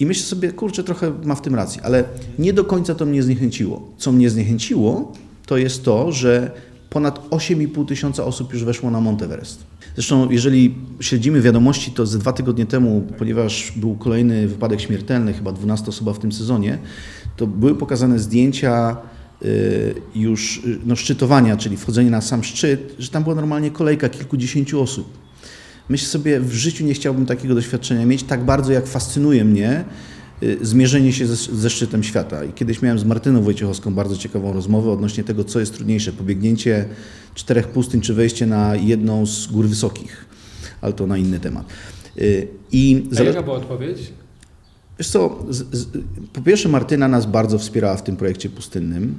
[0.00, 2.04] I myślę sobie, kurczę, trochę ma w tym rację, ale
[2.38, 3.88] nie do końca to mnie zniechęciło.
[3.98, 5.12] Co mnie zniechęciło,
[5.46, 6.50] to jest to, że
[6.90, 9.64] ponad 8,5 tysiąca osób już weszło na Mount Everest.
[9.94, 15.52] Zresztą, jeżeli śledzimy wiadomości, to ze dwa tygodnie temu, ponieważ był kolejny wypadek śmiertelny, chyba
[15.52, 16.78] 12 osoba w tym sezonie,
[17.36, 18.96] to były pokazane zdjęcia
[19.42, 24.08] y, już y, no, szczytowania, czyli wchodzenie na sam szczyt, że tam była normalnie kolejka
[24.08, 25.18] kilkudziesięciu osób.
[25.90, 29.84] Myślę sobie, w życiu nie chciałbym takiego doświadczenia mieć, tak bardzo jak fascynuje mnie
[30.42, 32.44] y, zmierzenie się ze, ze, szczytem świata.
[32.44, 36.84] I kiedyś miałem z Martyną Wojciechowską bardzo ciekawą rozmowę odnośnie tego, co jest trudniejsze, pobiegnięcie
[37.34, 40.24] czterech pustyń, czy wejście na jedną z gór wysokich.
[40.80, 41.66] Ale to na inny temat.
[42.18, 44.12] Y, I A jaka była odpowiedź?
[44.98, 45.86] Wiesz co, z, z,
[46.32, 49.14] po pierwsze Martyna nas bardzo wspierała w tym projekcie pustynnym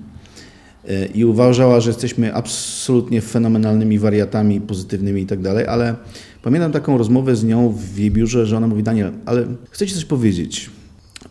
[0.90, 5.96] y, i uważała, że jesteśmy absolutnie fenomenalnymi wariatami, pozytywnymi i tak dalej, ale
[6.44, 9.94] Pamiętam taką rozmowę z nią w jej biurze, że ona mówi, Daniel, ale chcę Ci
[9.94, 10.70] coś powiedzieć,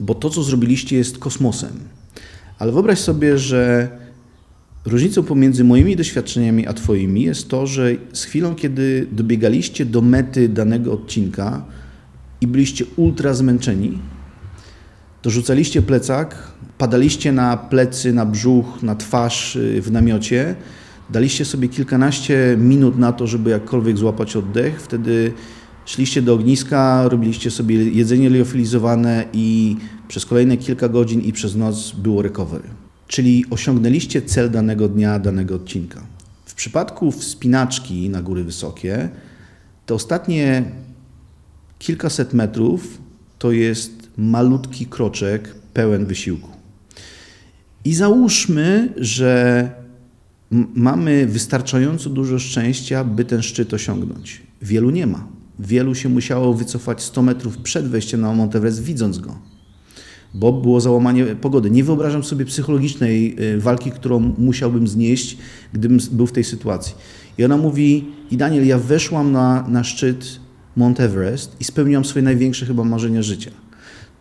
[0.00, 1.72] bo to, co zrobiliście jest kosmosem.
[2.58, 3.88] Ale wyobraź sobie, że
[4.84, 10.48] różnicą pomiędzy moimi doświadczeniami a Twoimi jest to, że z chwilą, kiedy dobiegaliście do mety
[10.48, 11.64] danego odcinka
[12.40, 13.98] i byliście ultra zmęczeni,
[15.22, 20.54] to rzucaliście plecak, padaliście na plecy, na brzuch, na twarz y, w namiocie
[21.12, 24.82] Daliście sobie kilkanaście minut na to, żeby jakkolwiek złapać oddech.
[24.82, 25.32] Wtedy
[25.86, 29.76] szliście do ogniska, robiliście sobie jedzenie liofilizowane i
[30.08, 32.68] przez kolejne kilka godzin i przez noc było recovery.
[33.06, 36.02] Czyli osiągnęliście cel danego dnia, danego odcinka.
[36.44, 39.08] W przypadku wspinaczki na góry wysokie,
[39.86, 40.64] te ostatnie
[41.78, 42.98] kilkaset metrów
[43.38, 46.48] to jest malutki kroczek pełen wysiłku.
[47.84, 49.79] I załóżmy, że
[50.74, 54.42] mamy wystarczająco dużo szczęścia, by ten szczyt osiągnąć.
[54.62, 55.28] Wielu nie ma.
[55.58, 59.38] Wielu się musiało wycofać 100 metrów przed wejściem na Mount Everest, widząc go,
[60.34, 61.70] bo było załamanie pogody.
[61.70, 65.36] Nie wyobrażam sobie psychologicznej y, walki, którą musiałbym znieść,
[65.72, 66.94] gdybym był w tej sytuacji.
[67.38, 70.40] I ona mówi, i Daniel, ja weszłam na, na szczyt
[70.76, 73.50] Mount Everest i spełniłam swoje największe chyba marzenia życia.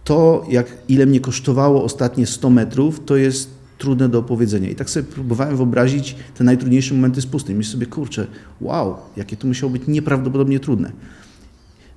[0.04, 4.70] To, jak ile mnie kosztowało ostatnie 100 metrów, to jest trudne do opowiedzenia.
[4.70, 7.58] I tak sobie próbowałem wyobrazić te najtrudniejsze momenty z pustyni.
[7.58, 8.28] Myślę sobie, kurczę,
[8.62, 10.92] wow, jakie to musiało być nieprawdopodobnie trudne.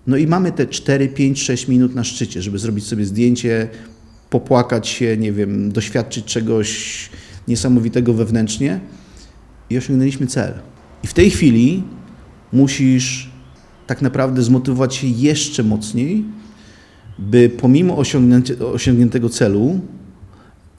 [0.07, 3.69] No i mamy te 4, 5, 6 minut na szczycie, żeby zrobić sobie zdjęcie,
[4.31, 7.11] popłakać się, nie wiem, doświadczyć czegoś
[7.49, 8.81] niesamowitego wewnętrznie
[9.71, 10.55] i osiągnęliśmy cel.
[11.05, 11.83] I w tej chwili
[12.53, 13.31] musisz
[13.87, 16.25] tak naprawdę zmotywować się jeszcze mocniej,
[17.19, 17.97] by pomimo
[18.73, 19.81] osiągniętego celu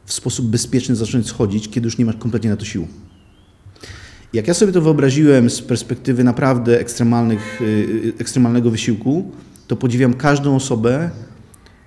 [0.05, 2.87] w sposób bezpieczny zacząć schodzić, kiedy już nie masz kompletnie na to sił.
[4.33, 9.31] Jak ja sobie to wyobraziłem z perspektywy naprawdę ekstremalnych, y, y, ekstremalnego wysiłku,
[9.67, 11.09] to podziwiam każdą osobę,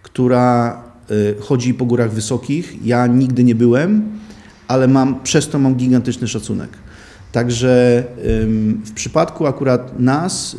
[0.02, 2.86] która y, chodzi po górach wysokich.
[2.86, 4.18] Ja nigdy nie byłem,
[4.68, 6.70] ale mam, przez to mam gigantyczny szacunek.
[7.32, 8.04] Także
[8.84, 10.56] w przypadku akurat nas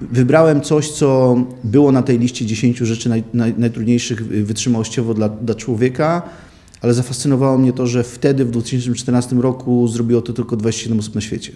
[0.00, 5.54] Wybrałem coś, co było na tej liście 10 rzeczy naj, naj, najtrudniejszych wytrzymałościowo dla, dla
[5.54, 6.22] człowieka,
[6.80, 11.20] ale zafascynowało mnie to, że wtedy w 2014 roku zrobiło to tylko 27 osób na
[11.20, 11.52] świecie.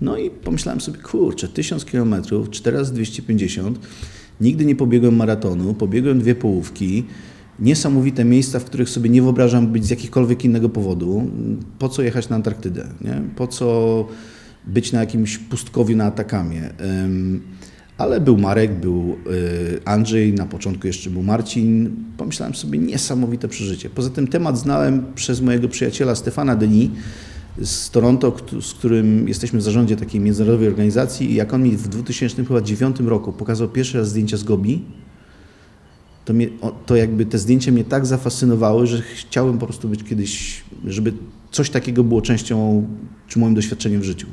[0.00, 2.14] No i pomyślałem sobie, kurczę, 1000 km,
[2.50, 3.78] 4 razy 250,
[4.40, 7.04] nigdy nie pobiegłem maratonu, pobiegłem dwie połówki,
[7.60, 11.30] niesamowite miejsca, w których sobie nie wyobrażam być z jakikolwiek innego powodu.
[11.78, 12.86] Po co jechać na Antarktydę?
[13.00, 13.22] Nie?
[13.36, 14.06] Po co
[14.66, 16.70] być na jakimś pustkowiu na Atakamie?
[17.98, 21.90] Ale był Marek, był y, Andrzej, na początku jeszcze był Marcin.
[22.16, 23.90] Pomyślałem sobie, niesamowite przeżycie.
[23.90, 26.90] Poza tym temat znałem przez mojego przyjaciela Stefana Denis
[27.62, 31.88] z Toronto, z którym jesteśmy w zarządzie takiej międzynarodowej organizacji i jak on mi w
[31.88, 34.84] 2009 roku pokazał pierwszy raz zdjęcia z Gobi,
[36.24, 36.48] to, mnie,
[36.86, 41.12] to jakby te zdjęcia mnie tak zafascynowały, że chciałem po prostu być kiedyś, żeby
[41.50, 42.86] coś takiego było częścią
[43.28, 44.26] czy moim doświadczeniem w życiu.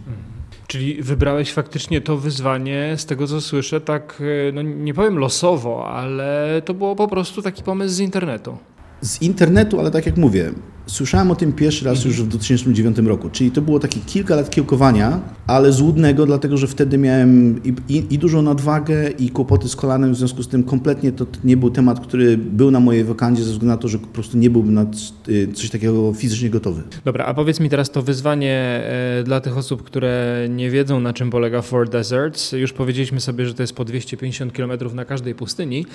[0.68, 5.88] Czyli wybrałeś faktycznie to wyzwanie, z tego co słyszę, tak, e, no nie powiem losowo,
[5.88, 8.58] ale to było po prostu taki pomysł z internetu.
[9.02, 10.52] Z internetu, ale tak jak mówię,
[10.88, 14.50] słyszałem o tym pierwszy raz już w 2009 roku, czyli to było takie kilka lat
[14.50, 19.76] kiełkowania, ale złudnego, dlatego że wtedy miałem i, i, i dużą nadwagę i kłopoty z
[19.76, 23.44] kolanem, w związku z tym kompletnie to nie był temat, który był na mojej wokandzie
[23.44, 24.86] ze względu na to, że po prostu nie byłbym na
[25.30, 26.84] y, coś takiego fizycznie gotowy.
[27.06, 31.14] Dobra, a powiedz mi teraz to wyzwanie e, dla tych osób, które nie wiedzą na
[31.14, 32.52] czym polega Four Deserts.
[32.52, 35.86] Już powiedzieliśmy sobie, że to jest po 250 km na każdej pustyni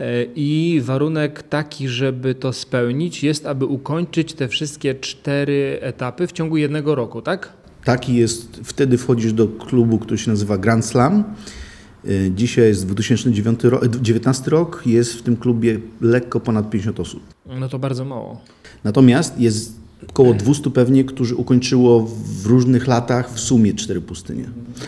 [0.00, 6.32] e, i warunek taki, żeby to spełnić jest, aby ukończyć te wszystkie cztery etapy w
[6.32, 7.52] ciągu jednego roku, tak?
[7.84, 11.24] Taki jest, wtedy wchodzisz do klubu, który się nazywa Grand Slam.
[12.08, 17.22] Y, Dzisiaj jest 2009 ro- 19 rok, jest w tym klubie lekko ponad 50 osób.
[17.60, 18.40] No to bardzo mało.
[18.84, 22.06] Natomiast jest około 200 pewnie, którzy ukończyło
[22.42, 24.44] w różnych latach w sumie cztery pustynie.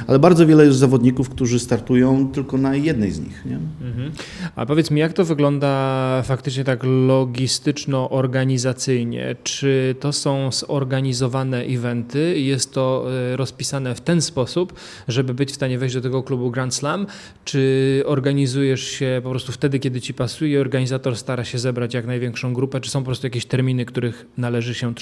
[0.07, 3.45] Ale bardzo wiele jest zawodników, którzy startują tylko na jednej z nich.
[3.45, 3.59] Nie?
[3.89, 4.13] Mhm.
[4.57, 9.37] A powiedz mi, jak to wygląda faktycznie tak logistyczno-organizacyjnie?
[9.43, 14.73] Czy to są zorganizowane eventy i jest to e, rozpisane w ten sposób,
[15.09, 17.07] żeby być w stanie wejść do tego klubu Grand Slam?
[17.45, 22.55] Czy organizujesz się po prostu wtedy, kiedy ci pasuje, organizator stara się zebrać jak największą
[22.55, 25.02] grupę, czy są po prostu jakieś terminy, których należy się trzymać?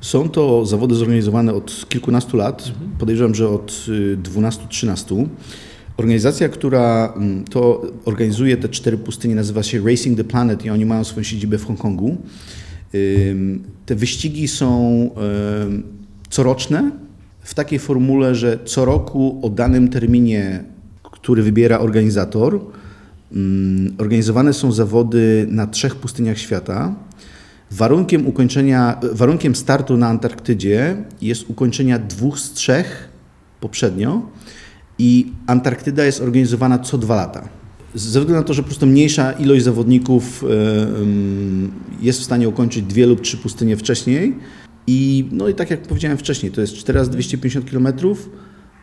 [0.00, 5.26] Są to zawody zorganizowane od kilkunastu lat, podejrzewam, że od y, 12-13.
[5.96, 10.86] Organizacja, która mm, to organizuje te cztery pustynie, nazywa się Racing the Planet i oni
[10.86, 12.16] mają swoją siedzibę w Hongkongu.
[13.86, 15.10] Te wyścigi są
[16.30, 16.90] coroczne
[17.40, 20.64] w takiej formule, że co roku o danym terminie,
[21.02, 22.60] który wybiera organizator,
[23.98, 26.94] organizowane są zawody na trzech pustyniach świata.
[27.70, 33.08] Warunkiem ukończenia, warunkiem startu na Antarktydzie jest ukończenia dwóch z trzech
[33.60, 34.22] poprzednio
[34.98, 37.48] i Antarktyda jest organizowana co dwa lata.
[37.94, 40.46] Ze względu na to, że po prostu mniejsza ilość zawodników e,
[42.02, 44.34] jest w stanie ukończyć dwie lub trzy pustynie wcześniej
[44.86, 47.88] i no i tak jak powiedziałem wcześniej, to jest 4 razy 250 km.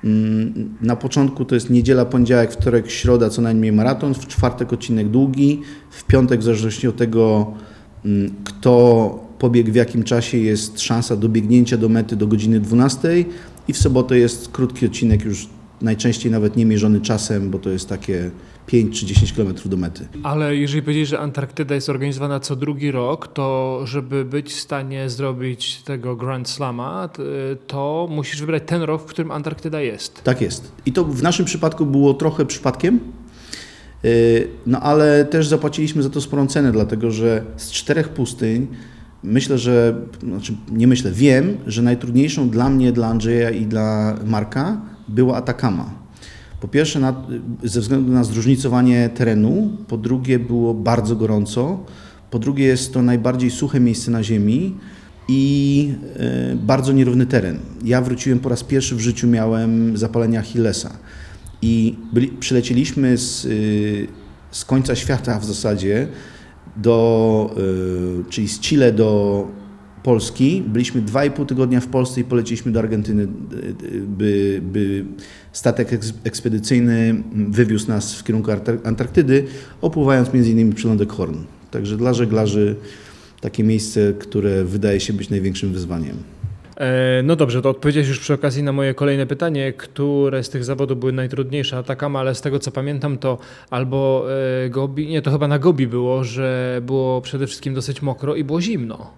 [0.04, 5.10] Mm, Na początku to jest niedziela, poniedziałek, wtorek, środa, co najmniej maraton, w czwartek odcinek
[5.10, 5.62] długi,
[5.92, 7.54] w piątek w zależności od tego,
[8.44, 13.26] kto pobiegł w jakim czasie, jest szansa dobiegnięcia do mety do godziny 12
[13.68, 15.48] i w sobotę jest krótki odcinek, już
[15.82, 18.32] najczęściej nawet nie mierzony czasem, bo to jest takie
[18.68, 20.08] 5 czy 10 km do mety.
[20.24, 25.10] Ale jeżeli powiedzieć, że Antarktyda jest organizowana co drugi rok, to żeby być w stanie
[25.10, 27.10] zrobić tego Grand Slama,
[27.68, 30.24] to musisz wybrać ten rok, w którym Antarktyda jest.
[30.24, 30.72] Tak jest.
[30.86, 33.00] I to w naszym przypadku było trochę przypadkiem,
[34.68, 38.68] no ale też zapłaciliśmy za to sporą cenę, dlatego że z czterech pustyń
[39.24, 44.82] myślę, że, znaczy nie myślę, wiem, że najtrudniejszą dla mnie, dla Andrzeja i dla Marka
[45.08, 45.90] była Atakama.
[46.62, 47.24] Po pierwsze na,
[47.64, 51.86] ze względu na zróżnicowanie terenu, po drugie było bardzo gorąco,
[52.32, 54.76] po drugie jest to najbardziej suche miejsce na Ziemi
[55.28, 57.60] i e, bardzo nierówny teren.
[57.84, 60.92] Ja wróciłem po raz pierwszy w życiu, miałem zapalenie Achillesa
[61.62, 64.08] i byli, przylecieliśmy z, y,
[64.52, 66.08] z końca świata w zasadzie,
[66.78, 67.56] do,
[68.22, 69.48] y, czyli z Chile do
[70.04, 70.64] Polski.
[70.68, 73.28] Byliśmy 2,5 tygodnia w Polsce i poleciliśmy do Argentyny,
[74.18, 75.06] by, by
[75.52, 78.52] statek eks- ekspedycyjny wywiózł nas w kierunku
[78.84, 79.46] Antarktydy,
[79.82, 81.38] opływając innymi przylądek Horn.
[81.72, 82.76] Także dla żeglarzy
[83.42, 86.18] takie miejsce, które wydaje się być największym wyzwaniem.
[86.82, 90.64] E, No dobrze, to odpowiedziałeś już przy okazji na moje kolejne pytanie, które z tych
[90.64, 91.78] zawodów były najtrudniejsze.
[91.78, 93.38] Atakama, ale z tego co pamiętam, to
[93.70, 94.26] albo
[94.66, 98.44] e, Gobi, nie, to chyba na Gobi było, że było przede wszystkim dosyć mokro i
[98.44, 99.12] było zimno.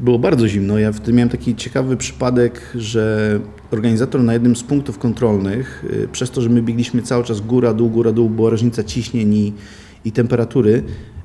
[0.00, 0.78] Było bardzo zimno.
[0.78, 3.40] Ja wtedy miałem taki ciekawy przypadek, że
[3.70, 7.74] organizator na jednym z punktów kontrolnych, y, przez to, że my biegliśmy cały czas góra,
[7.74, 9.52] dół, góra, dół, była różnica ciśnień i,
[10.04, 10.82] i temperatury,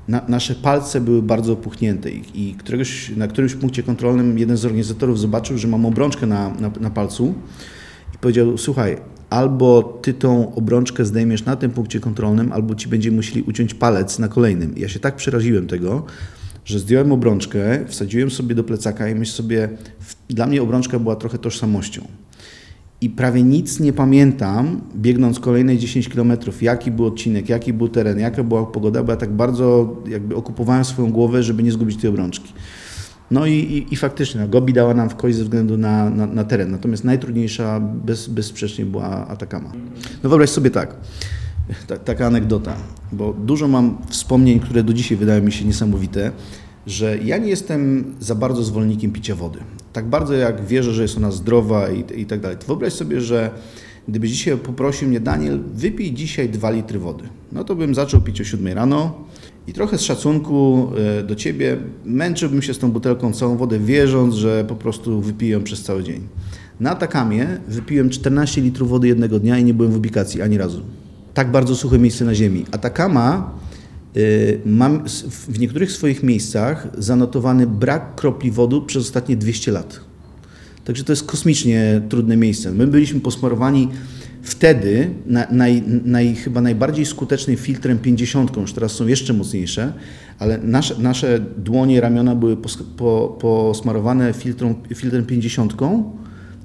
[0.08, 4.64] na, nasze palce były bardzo opuchnięte i, i któregoś, na którymś punkcie kontrolnym jeden z
[4.64, 7.34] organizatorów zobaczył, że mam obrączkę na, na, na palcu
[8.14, 8.96] i powiedział, słuchaj,
[9.30, 14.18] albo ty tą obrączkę zdejmiesz na tym punkcie kontrolnym, albo ci będziemy musieli uciąć palec
[14.18, 14.76] na kolejnym.
[14.76, 16.04] I ja się tak przeraziłem tego,
[16.64, 19.68] że zdjąłem obrączkę, wsadziłem sobie do plecaka i myślę sobie,
[20.28, 22.08] dla mnie obrączka była trochę tożsamością.
[23.00, 28.18] I prawie nic nie pamiętam, biegnąc kolejne 10 km, jaki był odcinek, jaki był teren,
[28.18, 32.10] jaka była pogoda, bo ja tak bardzo jakby okupowałem swoją głowę, żeby nie zgubić tej
[32.10, 32.52] obrączki.
[33.30, 36.26] No i, i, i faktycznie, no, Gobi dała nam w kość ze względu na, na,
[36.26, 39.72] na teren, natomiast najtrudniejsza bez, bezsprzecznie była Atakama.
[40.22, 40.96] No wyobraź sobie tak,
[41.86, 42.76] ta, taka anegdota,
[43.12, 46.32] bo dużo mam wspomnień, które do dzisiaj wydają mi się niesamowite,
[46.86, 49.58] że ja nie jestem za bardzo zwolennikiem picia wody.
[49.92, 52.56] Tak bardzo jak wierzę, że jest ona zdrowa i, i tak dalej.
[52.66, 53.50] Wyobraź sobie, że
[54.08, 57.24] gdybyś dzisiaj poprosił mnie, Daniel, wypij dzisiaj 2 litry wody.
[57.52, 59.24] No to bym zaczął pić o 7 rano
[59.66, 60.88] i trochę z szacunku
[61.18, 65.60] e, do Ciebie męczyłbym się z tą butelką całą wodę, wierząc, że po prostu wypiję
[65.60, 66.20] przez cały dzień.
[66.80, 70.82] Na Takamie wypiłem 14 litrów wody jednego dnia i nie byłem w ubikacji ani razu.
[71.34, 72.66] Tak bardzo suche miejsce na ziemi.
[72.72, 73.54] Atakama
[74.66, 80.00] mam s- w niektórych swoich miejscach zanotowany brak kropli wody przez ostatnie 200 lat.
[80.84, 82.72] Także to jest kosmicznie trudne miejsce.
[82.72, 83.88] My byliśmy posmarowani
[84.42, 89.92] wtedy na, naj, naj, chyba najbardziej skutecznym filtrem 50, już teraz są jeszcze mocniejsze,
[90.38, 94.32] ale nasze, nasze dłonie, ramiona były pos, po, posmarowane
[94.94, 95.74] filtrem 50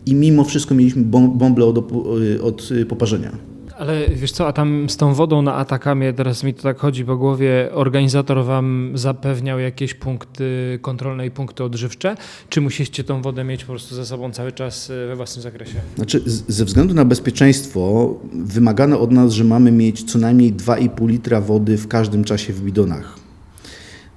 [0.06, 3.55] i mimo wszystko mieliśmy bąble od, opu- od y, poparzenia.
[3.78, 7.06] Ale wiesz co, a tam z tą wodą na Atakamie, teraz mi to tak chodzi
[7.06, 12.16] po głowie, organizator wam zapewniał jakieś punkty kontrolne i punkty odżywcze?
[12.50, 15.74] Czy musieliście tą wodę mieć po prostu ze sobą cały czas y, we własnym zakresie?
[15.96, 21.42] Znaczy, ze względu na bezpieczeństwo wymagano od nas, że mamy mieć co najmniej 2,5 litra
[21.42, 23.20] wody w każdym czasie w bidonach.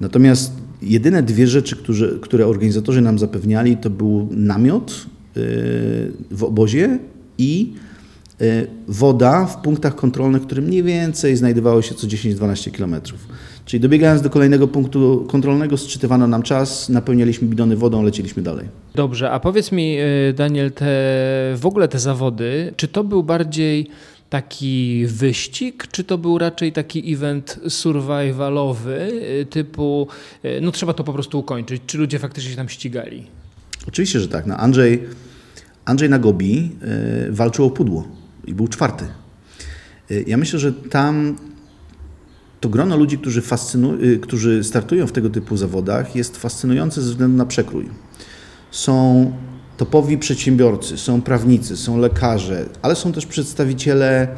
[0.01, 0.53] Natomiast
[0.83, 5.07] jedyne dwie rzeczy, które, które organizatorzy nam zapewniali, to był namiot
[5.37, 5.43] yy,
[6.31, 6.99] w obozie
[7.39, 7.75] i
[8.89, 13.01] woda w punktach kontrolnych, które mniej więcej znajdowały się co 10-12 km.
[13.65, 18.67] Czyli dobiegając do kolejnego punktu kontrolnego, sczytywano nam czas, napełnialiśmy bidony wodą, leciliśmy dalej.
[18.95, 20.85] Dobrze, a powiedz mi, y, Daniel, te,
[21.57, 23.91] w ogóle te zawody, czy to był bardziej
[24.31, 29.11] taki wyścig, czy to był raczej taki event survivalowy,
[29.41, 30.09] y, typu,
[30.45, 33.27] y, no trzeba to po prostu ukończyć, czy ludzie faktycznie się tam ścigali?
[33.89, 34.47] Oczywiście, że tak.
[34.47, 35.05] No Andrzej,
[35.85, 36.71] Andrzej Nagobi
[37.29, 38.18] y, walczył o pudło
[38.49, 39.05] i był czwarty.
[40.27, 41.37] Ja myślę, że tam
[42.61, 47.11] to grono ludzi, którzy, fascynu, y, którzy startują w tego typu zawodach, jest fascynujące ze
[47.11, 47.89] względu na przekrój.
[48.71, 49.33] Są
[49.77, 54.29] topowi przedsiębiorcy, są prawnicy, są lekarze, ale są też przedstawiciele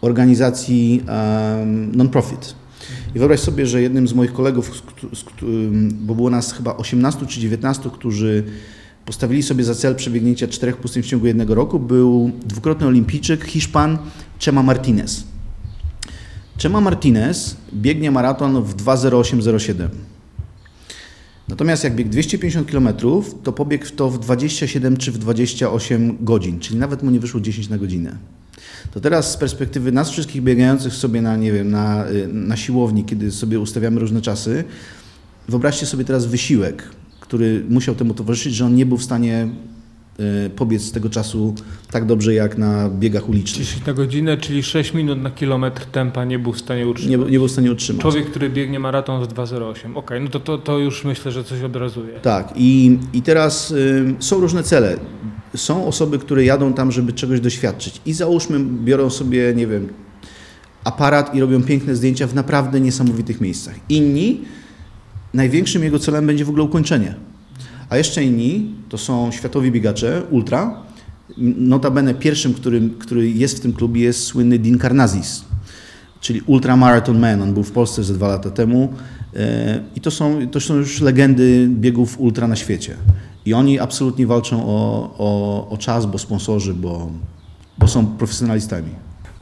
[0.00, 2.54] organizacji um, non-profit.
[3.14, 4.82] I wyobraź sobie, że jednym z moich kolegów,
[5.90, 8.44] bo było nas chyba 18 czy 19, którzy
[9.06, 13.98] postawili sobie za cel przebiegnięcia czterech pustyń w ciągu jednego roku, był dwukrotny olimpijczyk, Hiszpan
[14.44, 15.24] Chema Martinez.
[16.62, 19.88] Chema Martinez biegnie maraton w 2.08.07.
[21.48, 22.88] Natomiast jak biegł 250 km,
[23.42, 27.68] to pobiegł to w 27 czy w 28 godzin, czyli nawet mu nie wyszło 10
[27.68, 28.16] na godzinę.
[28.90, 33.04] To teraz z perspektywy nas wszystkich biegających sobie na, nie wiem, na, y, na siłowni,
[33.04, 34.64] kiedy sobie ustawiamy różne czasy,
[35.48, 36.88] wyobraźcie sobie teraz wysiłek,
[37.32, 39.48] który musiał temu towarzyszyć, że on nie był w stanie
[40.46, 41.54] y, pobiec z tego czasu
[41.90, 43.66] tak dobrze jak na biegach ulicznych.
[43.66, 47.10] 10 na godzinę, czyli 6 minut na kilometr tempa nie był w stanie utrzymać.
[47.10, 48.02] Nie, nie był w stanie utrzymać.
[48.02, 49.96] Człowiek, który biegnie maraton w 2.08.
[49.96, 52.20] Okej, no to, to, to już myślę, że coś obrazuje.
[52.20, 54.96] Tak, i, i teraz y, są różne cele.
[55.56, 58.00] Są osoby, które jadą tam, żeby czegoś doświadczyć.
[58.06, 59.88] I załóżmy, biorą sobie, nie wiem,
[60.84, 63.74] aparat i robią piękne zdjęcia w naprawdę niesamowitych miejscach.
[63.88, 64.40] Inni,
[65.34, 67.14] największym jego celem będzie w ogóle ukończenie.
[67.88, 70.82] A jeszcze inni to są światowi biegacze, ultra.
[71.56, 75.44] Notabene pierwszym, który, który jest w tym klubie jest słynny Dean Karnazis,
[76.20, 77.42] czyli Ultra Marathon Man.
[77.42, 78.92] On był w Polsce ze dwa lata temu.
[79.36, 82.96] E, I to są, to są już legendy biegów ultra na świecie.
[83.46, 87.10] I oni absolutnie walczą o, o, o czas, bo sponsorzy, bo,
[87.78, 88.90] bo są profesjonalistami.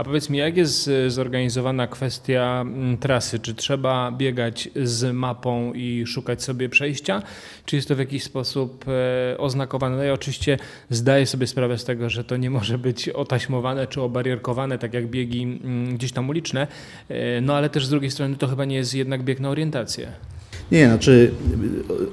[0.00, 3.38] A powiedz mi, jak jest y, zorganizowana kwestia mm, trasy?
[3.38, 7.22] Czy trzeba biegać z mapą i szukać sobie przejścia?
[7.64, 9.96] Czy jest to w jakiś sposób e, oznakowane?
[9.96, 10.58] No ja oczywiście
[10.90, 15.06] zdaję sobie sprawę z tego, że to nie może być otaśmowane czy obarierkowane, tak jak
[15.06, 16.66] biegi mm, gdzieś tam uliczne,
[17.08, 20.12] e, no ale też z drugiej strony to chyba nie jest jednak bieg na orientację.
[20.72, 21.32] Nie, znaczy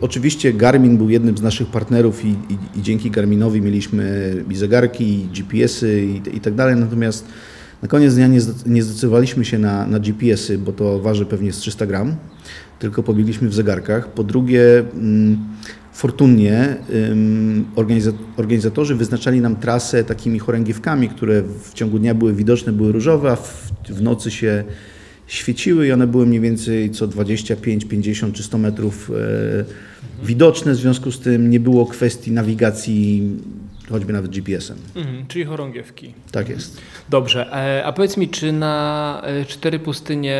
[0.02, 5.04] oczywiście Garmin był jednym z naszych partnerów i, i, i dzięki Garminowi mieliśmy i zegarki,
[5.04, 7.26] i GPS-y i, i tak dalej, natomiast
[7.82, 11.54] na koniec dnia nie, zde- nie zdecydowaliśmy się na, na GPS-y, bo to waży pewnie
[11.54, 12.16] z 300 gram,
[12.80, 14.08] tylko pobiegliśmy w zegarkach.
[14.14, 15.38] Po drugie, mm,
[15.94, 16.76] fortunnie
[18.36, 23.36] organizatorzy wyznaczali nam trasę takimi chorągiewkami, które w ciągu dnia były widoczne, były różowe, a
[23.36, 24.64] w, w nocy się
[25.28, 30.76] świeciły i one były mniej więcej co 25, 50 czy 100 metrów e, widoczne, w
[30.76, 33.30] związku z tym nie było kwestii nawigacji
[33.90, 34.78] choćby nawet GPS-em.
[34.96, 36.14] Mhm, czyli chorągiewki.
[36.32, 36.82] Tak jest.
[37.10, 40.38] Dobrze, e, a powiedz mi, czy na e, cztery pustynie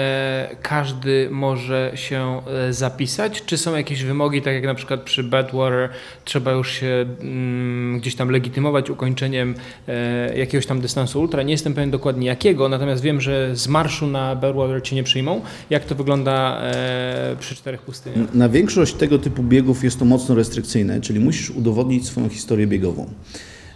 [0.62, 3.44] każdy może się e, zapisać?
[3.46, 5.90] Czy są jakieś wymogi, tak jak na przykład przy Badwater,
[6.26, 9.56] trzeba już się mm, gdzieś tam legitymować ukończeniem
[9.88, 11.44] e, jakiegoś tam dystansu ultra?
[11.44, 15.42] Nie jestem pewien dokładnie jakiego, natomiast wiem, że z marszu na Badwater cię nie przyjmą.
[15.70, 18.34] Jak to wygląda e, przy czterech pustyniach?
[18.34, 23.10] Na większość tego typu biegów jest to mocno restrykcyjne, czyli musisz udowodnić swoją historię biegową.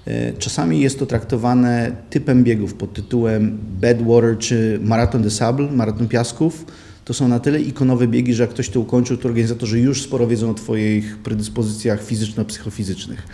[0.07, 6.07] E, Czasami jest to traktowane typem biegów pod tytułem Badwater czy Marathon de Sable, Maraton
[6.07, 6.65] Piasków.
[7.05, 10.27] To są na tyle ikonowe biegi, że jak ktoś to ukończył, to organizatorzy już sporo
[10.27, 13.27] wiedzą o Twoich predyspozycjach fizyczno-psychofizycznych.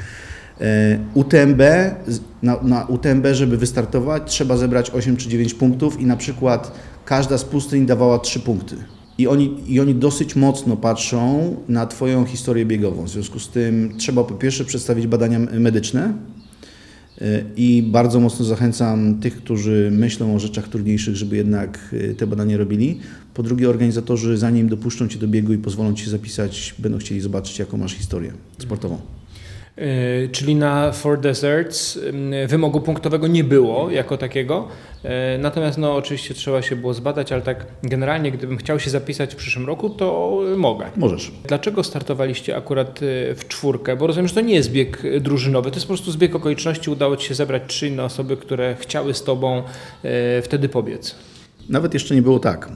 [0.62, 1.62] E, UTMB,
[2.44, 6.72] na, na UTMB, żeby wystartować, trzeba zebrać 8 czy 9 punktów i na przykład
[7.06, 8.76] każda z pustyń dawała 3 punkty.
[9.18, 13.04] I oni, I oni dosyć mocno patrzą na Twoją historię biegową.
[13.04, 16.14] W związku z tym trzeba po pierwsze przedstawić badania medyczne
[17.56, 22.58] i bardzo mocno zachęcam tych, którzy myślą o rzeczach trudniejszych, żeby jednak e, te badania
[22.58, 23.00] robili.
[23.34, 27.60] Po drugie, organizatorzy, zanim dopuszczą Cię do biegu i pozwolą Ci zapisać, będą chcieli zobaczyć,
[27.60, 29.17] jaką masz historię sportową.
[29.78, 32.00] E, Czyli na Four Deserts
[32.48, 34.68] wymogu punktowego nie było jako takiego.
[35.04, 39.34] E, Natomiast no oczywiście trzeba się było zbadać, ale tak generalnie gdybym chciał się zapisać
[39.34, 40.86] w przyszłym roku, to mogę.
[40.96, 41.32] Możesz.
[41.48, 43.96] Dlaczego startowaliście akurat e, w czwórkę?
[43.96, 46.90] Bo rozumiem, że to nie jest bieg drużynowy, to jest po prostu zbieg okoliczności.
[46.90, 49.64] Udało Ci się zebrać trzy inne osoby, które chciały z Tobą
[50.44, 51.16] wtedy pobiec.
[51.70, 52.70] Nawet jeszcze nie było tak.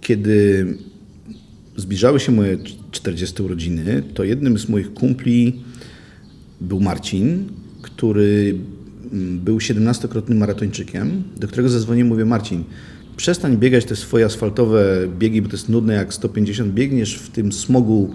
[0.00, 0.66] Kiedy
[1.76, 2.58] zbliżały się moje
[2.90, 5.62] 40 urodziny, to jednym z moich kumpli
[6.60, 7.48] był Marcin,
[7.82, 8.58] który
[9.12, 12.64] mm, był 17-krotnym maratończykiem, do którego zadzwoniłem mówię, Marcin,
[13.16, 17.52] przestań biegać te swoje asfaltowe biegi, bo to jest nudne, jak 150 biegniesz w tym
[17.52, 18.14] smogu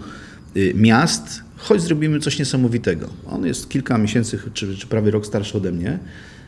[0.57, 3.09] y, miast, chodź zrobimy coś niesamowitego.
[3.25, 5.99] On jest kilka miesięcy, czy, czy prawie rok starszy ode mnie.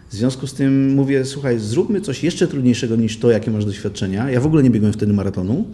[0.10, 4.30] W związku z tym mówię, słuchaj, zróbmy coś jeszcze trudniejszego niż to, jakie masz doświadczenia.
[4.30, 5.66] Ja w ogóle nie biegłem wtedy maratonu,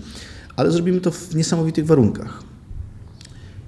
[0.56, 2.44] ale zrobimy to w niesamowitych warunkach.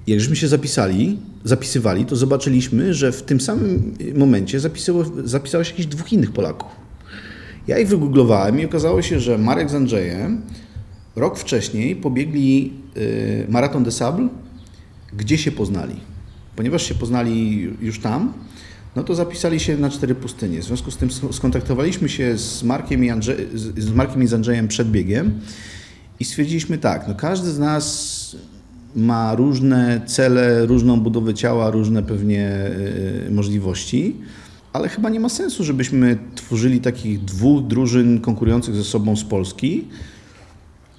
[0.10, 5.64] I Jak żeśmy się zapisali, zapisywali, to zobaczyliśmy, że w tym samym momencie zapisało, zapisało
[5.64, 6.72] się jakieś dwóch innych Polaków.
[7.68, 10.42] Ja ich wygooglowałem i okazało się, że Marek z Andrzejem
[11.16, 14.30] rok wcześniej pobiegli y, Maraton de Sable,
[15.18, 15.96] gdzie się poznali.
[16.56, 18.34] Ponieważ się poznali już tam,
[18.96, 20.60] no to zapisali się na cztery pustynie.
[20.60, 24.34] W związku z tym sk- skontaktowaliśmy się z Markiem i, Andrze- z Markiem i z
[24.34, 25.40] Andrzejem przed biegiem
[26.20, 28.19] i stwierdziliśmy tak, no każdy z nas
[28.96, 32.72] ma różne cele, różną budowę ciała, różne pewnie
[33.28, 34.16] y, możliwości,
[34.74, 39.88] ale chyba nie ma sensu, żebyśmy tworzyli takich dwóch drużyn konkurujących ze sobą z Polski,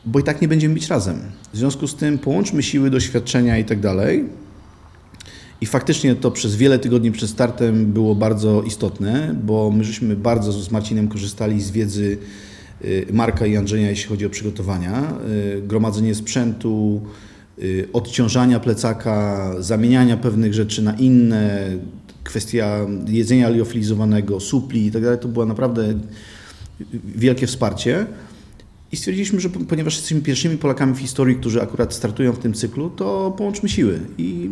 [0.07, 1.20] bo i tak nie będziemy być razem.
[1.53, 4.24] W związku z tym połączmy siły, doświadczenia i tak dalej.
[5.61, 10.53] I faktycznie to przez wiele tygodni przed startem było bardzo istotne, bo my żeśmy bardzo
[10.53, 12.18] z Marcinem korzystali z wiedzy
[12.84, 15.12] y, Marka i Andrzeja, jeśli chodzi o przygotowania,
[15.62, 17.01] gromadzenie sprzętu,
[17.93, 21.69] odciążania plecaka, zamieniania pewnych rzeczy na inne,
[22.25, 25.95] kwestia jedzenia liofilizowanego, supli i tak dalej, to było naprawdę
[27.05, 28.07] wielkie wsparcie.
[28.93, 32.55] I stwierdziliśmy, że po- ponieważ jesteśmy pierwszymi Polakami w historii, którzy akurat startują w tym
[32.55, 34.01] cyklu, to połączmy siły.
[34.19, 34.51] I,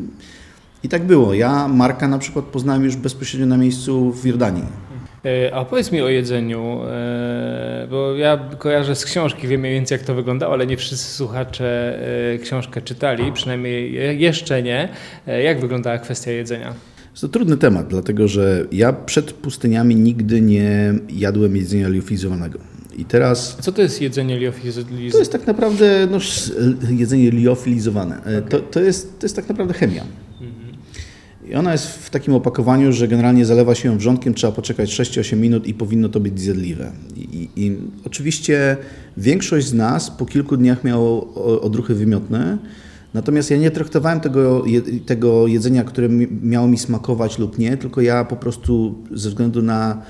[0.82, 1.34] i tak było.
[1.34, 4.64] Ja Marka na przykład poznałem już bezpośrednio na miejscu w Jordanii.
[5.24, 9.98] E, A powiedz mi o jedzeniu, e, bo ja kojarzę z książki, wiem mniej więcej
[9.98, 11.98] jak to wyglądało, ale nie wszyscy słuchacze
[12.34, 14.88] e, książkę czytali, przynajmniej je- jeszcze nie.
[15.44, 16.74] Jak wyglądała kwestia jedzenia?
[17.20, 22.58] To trudny temat, dlatego że ja przed pustyniami nigdy nie jadłem jedzenia liofilizowanego.
[22.98, 25.10] I teraz Co to jest jedzenie liofilizowane?
[25.12, 26.18] to jest tak naprawdę no,
[26.90, 28.24] jedzenie liofilizowane.
[28.24, 30.02] E, To, to, jest, to jest tak naprawdę chemia.
[31.50, 35.36] I ona jest w takim opakowaniu, że generalnie zalewa się ją wrzątkiem, trzeba poczekać 6-8
[35.36, 36.92] minut i powinno to być zjadliwe.
[37.16, 38.76] I, i, oczywiście
[39.16, 42.58] większość z nas po kilku dniach miało odruchy wymiotne,
[43.14, 44.64] natomiast ja nie traktowałem tego,
[45.06, 49.62] tego jedzenia, które mi, miało mi smakować lub nie, tylko ja po prostu ze względu
[49.62, 50.02] na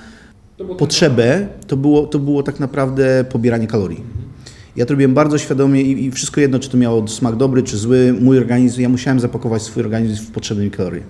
[0.78, 4.27] potrzebę, to było, to było tak naprawdę pobieranie kalorii.
[4.78, 7.76] Ja to robiłem bardzo świadomie i, i wszystko jedno, czy to miało smak dobry, czy
[7.76, 11.02] zły, mój organizm, ja musiałem zapakować swój organizm w potrzebne mi kalorie.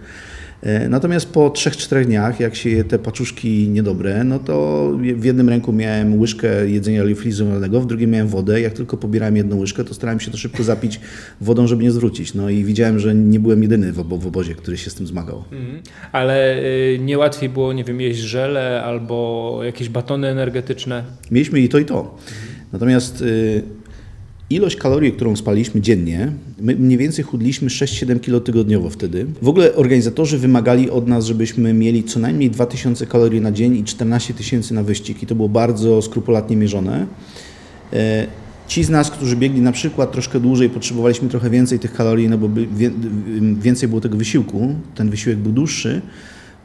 [0.62, 5.48] E, Natomiast po 3-4 dniach, jak się je te paczuszki niedobre, no to w jednym
[5.48, 8.60] ręku miałem łyżkę jedzenia liofilizowanego, w drugim miałem wodę.
[8.60, 11.00] Jak tylko pobierałem jedną łyżkę, to starałem się to szybko zapić
[11.40, 12.34] wodą, żeby nie zwrócić.
[12.34, 15.06] No i widziałem, że nie byłem jedyny w, obo- w obozie, który się z tym
[15.06, 15.44] zmagał.
[15.52, 15.80] Mhm.
[16.12, 21.04] Ale y, nie łatwiej było, nie wiem, jeść żele albo jakieś batony energetyczne.
[21.30, 22.18] Mieliśmy i to, i to.
[22.72, 23.62] Natomiast y,
[24.50, 29.26] ilość kalorii, którą spaliśmy dziennie, my mniej więcej chudliśmy 6-7 kg tygodniowo wtedy.
[29.42, 33.84] W ogóle organizatorzy wymagali od nas, żebyśmy mieli co najmniej 2000 kalorii na dzień i
[33.84, 37.06] 14 tysięcy na wyścig i to było bardzo skrupulatnie mierzone.
[37.92, 38.26] E,
[38.68, 42.38] Ci z nas, którzy biegli na przykład troszkę dłużej, potrzebowaliśmy trochę więcej tych kalorii, no
[42.38, 42.90] bo wie-
[43.60, 46.00] więcej było tego wysiłku, ten wysiłek był dłuższy.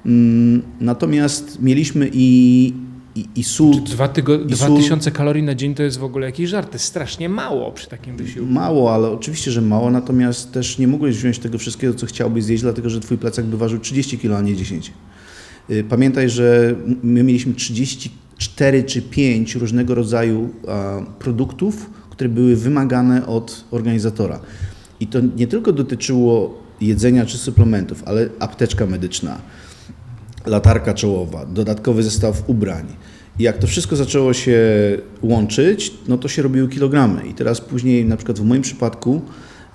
[0.06, 2.74] Mm, Natomiast mieliśmy i,
[3.16, 6.26] i, i sól, Dwa, tygo, I sól- tysiące kalorii na dzień to jest w ogóle
[6.26, 6.68] jakiś żart.
[6.70, 8.52] To jest strasznie mało przy takim wysiłku.
[8.52, 12.64] Mało, ale oczywiście, że mało, natomiast też nie mogłeś wziąć tego wszystkiego, co chciałbyś zjeść,
[12.64, 14.92] dlatego że twój plecak by ważył 30 kg, a nie 10.
[15.70, 20.50] Y, Pamiętaj, że my mieliśmy 34 czy 5 różnego rodzaju
[21.20, 24.40] produktów, które były wymagane od organizatora.
[25.00, 29.42] I to nie tylko dotyczyło jedzenia czy suplementów, ale apteczka medyczna,
[30.46, 32.86] latarka czołowa, dodatkowy zestaw ubrań.
[33.40, 34.60] I jak to wszystko zaczęło się
[35.22, 37.28] łączyć, no to się robiły kilogramy.
[37.28, 39.22] I teraz później, na przykład w moim przypadku,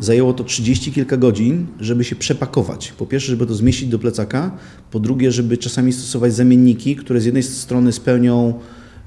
[0.00, 2.92] zajęło to 30 kilka godzin, żeby się przepakować.
[2.98, 4.50] Po pierwsze, żeby to zmieścić do plecaka,
[4.90, 8.54] po drugie, żeby czasami stosować zamienniki, które z jednej strony spełnią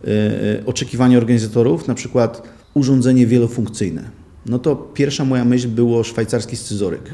[0.03, 2.43] e, e, oczekiwania organizatorów, na przykład
[2.73, 4.09] urządzenie wielofunkcyjne.
[4.45, 7.11] No to pierwsza moja myśl było szwajcarski scyzoryk.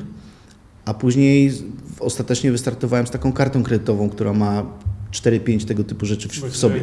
[0.87, 1.53] A później
[1.99, 4.65] ostatecznie wystartowałem z taką kartą kredytową, która ma
[5.11, 6.81] 4-5 tego typu rzeczy w, w sobie.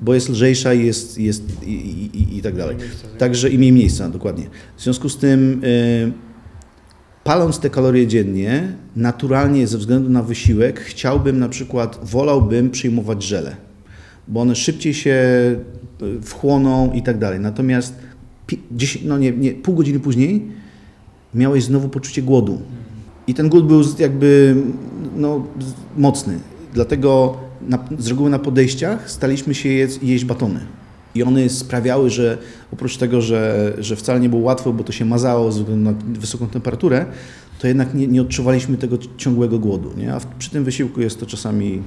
[0.00, 2.76] Bo jest lżejsza i, jest, jest i, i, i, tak dalej.
[3.18, 4.46] Także i mniej miejsca, dokładnie.
[4.76, 6.12] W związku z tym, y,
[7.24, 13.56] paląc te kalorie dziennie, naturalnie ze względu na wysiłek, chciałbym na przykład, wolałbym przyjmować żele,
[14.28, 15.16] bo one szybciej się
[16.02, 17.40] y, wchłoną i tak dalej.
[17.40, 17.94] Natomiast
[18.46, 20.48] pi- 10, no nie, nie, pół godziny później
[21.34, 22.62] miałeś znowu poczucie głodu.
[23.26, 24.56] I ten głód był jakby
[25.16, 25.46] no,
[25.96, 26.38] mocny.
[26.74, 27.36] Dlatego
[27.68, 30.60] na, z reguły na podejściach staliśmy się jedz, jeść batony.
[31.14, 32.38] I one sprawiały, że
[32.72, 35.98] oprócz tego, że, że wcale nie było łatwo, bo to się mazało ze względu na
[36.20, 37.06] wysoką temperaturę,
[37.58, 39.92] to jednak nie, nie odczuwaliśmy tego ciągłego głodu.
[39.96, 40.14] Nie?
[40.14, 41.82] A w, przy tym wysiłku jest to czasami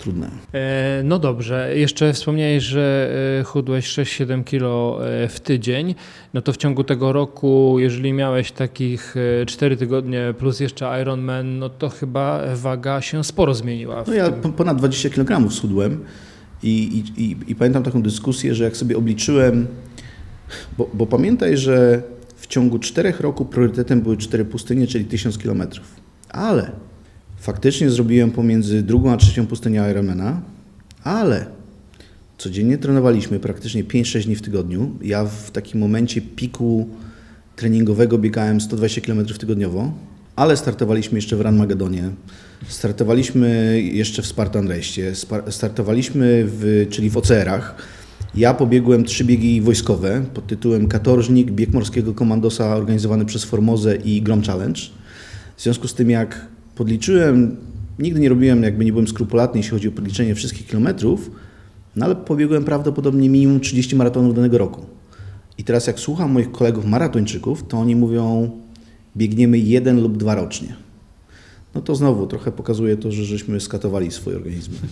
[0.00, 0.30] trudne.
[0.54, 5.94] E, No dobrze, jeszcze wspomniałeś, że e, chudłeś 6-7 kilo e, w tydzień.
[6.34, 9.14] No to w ciągu tego roku, jeżeli miałeś takich
[9.46, 14.04] 4 tygodnie plus jeszcze Ironman, no to chyba waga się sporo zmieniła.
[14.06, 14.40] No ja tym.
[14.40, 16.04] po- ponad 20 kg schudłem
[16.62, 19.66] i, i, i, i pamiętam taką dyskusję, że jak sobie obliczyłem,
[20.78, 22.02] bo, bo pamiętaj, że
[22.36, 25.62] w ciągu 4 roku priorytetem były 4 pustynie, czyli 1000 km.
[26.28, 26.70] Ale
[27.40, 30.40] faktycznie zrobiłem pomiędzy drugą a trzecią pustynię Ironmana,
[31.04, 31.46] ale
[32.38, 34.90] codziennie trenowaliśmy praktycznie 5-6 dni w tygodniu.
[35.02, 36.88] Ja w takim momencie piku
[37.56, 39.92] treningowego biegałem 120 km tygodniowo,
[40.36, 42.10] ale startowaliśmy jeszcze w Run Magadonie,
[42.68, 44.68] startowaliśmy jeszcze w Spartan
[45.14, 47.74] spa- startowaliśmy w, czyli w OCR-ach.
[48.34, 54.22] Ja pobiegłem trzy biegi wojskowe pod tytułem Katorżnik, bieg morskiego komandosa organizowany przez Formozę i
[54.22, 54.80] Grom Challenge.
[55.56, 56.46] W związku z tym jak
[56.80, 57.56] podliczyłem,
[57.98, 61.30] nigdy nie robiłem, jakby nie byłem skrupulatny, jeśli chodzi o podliczenie wszystkich kilometrów,
[61.96, 64.86] no ale pobiegłem prawdopodobnie minimum 30 maratonów danego roku.
[65.58, 68.50] I teraz jak słucham moich kolegów maratończyków, to oni mówią,
[69.16, 70.68] biegniemy jeden lub dwa rocznie.
[71.74, 74.76] No to znowu trochę pokazuje to, że żeśmy skatowali swoje organizmy.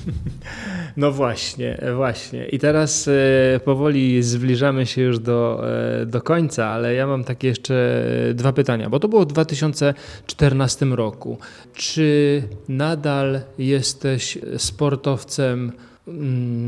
[0.97, 2.47] No właśnie, właśnie.
[2.47, 5.63] I teraz e, powoli zbliżamy się już do,
[6.03, 8.05] e, do końca, ale ja mam takie jeszcze
[8.35, 11.39] dwa pytania, bo to było w 2014 roku.
[11.75, 15.73] Czy nadal jesteś sportowcem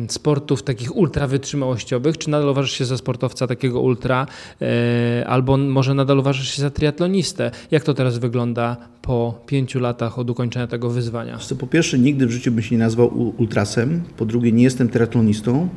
[0.08, 4.26] sportów takich ultra wytrzymałościowych, czy nadal uważasz się za sportowca takiego ultra,
[4.62, 7.50] e, albo może nadal uważasz się za triatlonistę?
[7.70, 11.38] Jak to teraz wygląda po pięciu latach od ukończenia tego wyzwania?
[11.58, 14.02] Po pierwsze, nigdy w życiu bym się nie nazwał ultrasem.
[14.16, 15.68] Po drugie, nie jestem triatlonistą.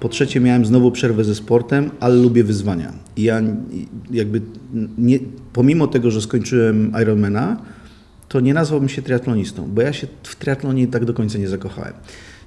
[0.00, 2.92] Po trzecie, miałem znowu przerwę ze sportem, ale lubię wyzwania.
[3.16, 3.42] I ja
[4.10, 4.40] jakby
[4.98, 5.18] nie,
[5.52, 7.56] pomimo tego, że skończyłem Ironmana,
[8.28, 11.92] to nie nazwałbym się triatlonistą, bo ja się w triatlonie tak do końca nie zakochałem.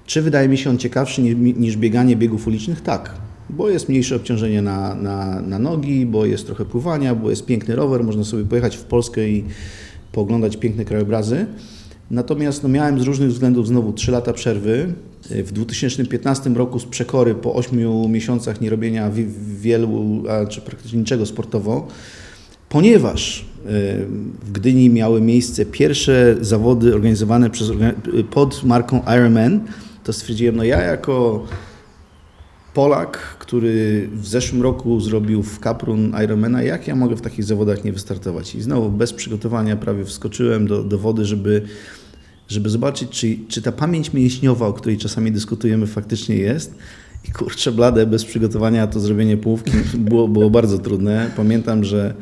[0.08, 2.82] Czy wydaje mi się on ciekawszy niż, niż bieganie biegów ulicznych?
[2.82, 3.14] Tak,
[3.50, 7.76] bo jest mniejsze obciążenie na, na, na nogi, bo jest trochę pływania, bo jest piękny
[7.76, 9.44] rower, można sobie pojechać w Polskę i
[10.12, 11.46] pooglądać piękne krajobrazy.
[12.12, 14.94] Natomiast no, miałem z różnych względów znowu 3 lata przerwy.
[15.30, 19.26] W 2015 roku z przekory po 8 miesiącach nierobienia wi-
[19.62, 21.88] wielu, a, czy praktycznie niczego sportowo,
[22.70, 23.46] ponieważ
[24.46, 27.72] w Gdyni miały miejsce pierwsze zawody organizowane przez,
[28.32, 29.60] pod marką Ironman,
[30.08, 31.46] to stwierdziłem, no ja jako
[32.74, 37.84] Polak, który w zeszłym roku zrobił w Kaprun Ironmana, jak ja mogę w takich zawodach
[37.84, 38.56] nie wystartować?
[38.56, 41.62] I znowu bez przygotowania prawie wskoczyłem do, do wody, żeby,
[42.48, 46.76] żeby zobaczyć, czy, czy ta pamięć mięśniowa, o której czasami dyskutujemy, faktycznie jest.
[47.30, 49.72] I kurczę blade, bez przygotowania to zrobienie połówki
[50.10, 51.32] było, było bardzo trudne.
[51.36, 52.14] Pamiętam, że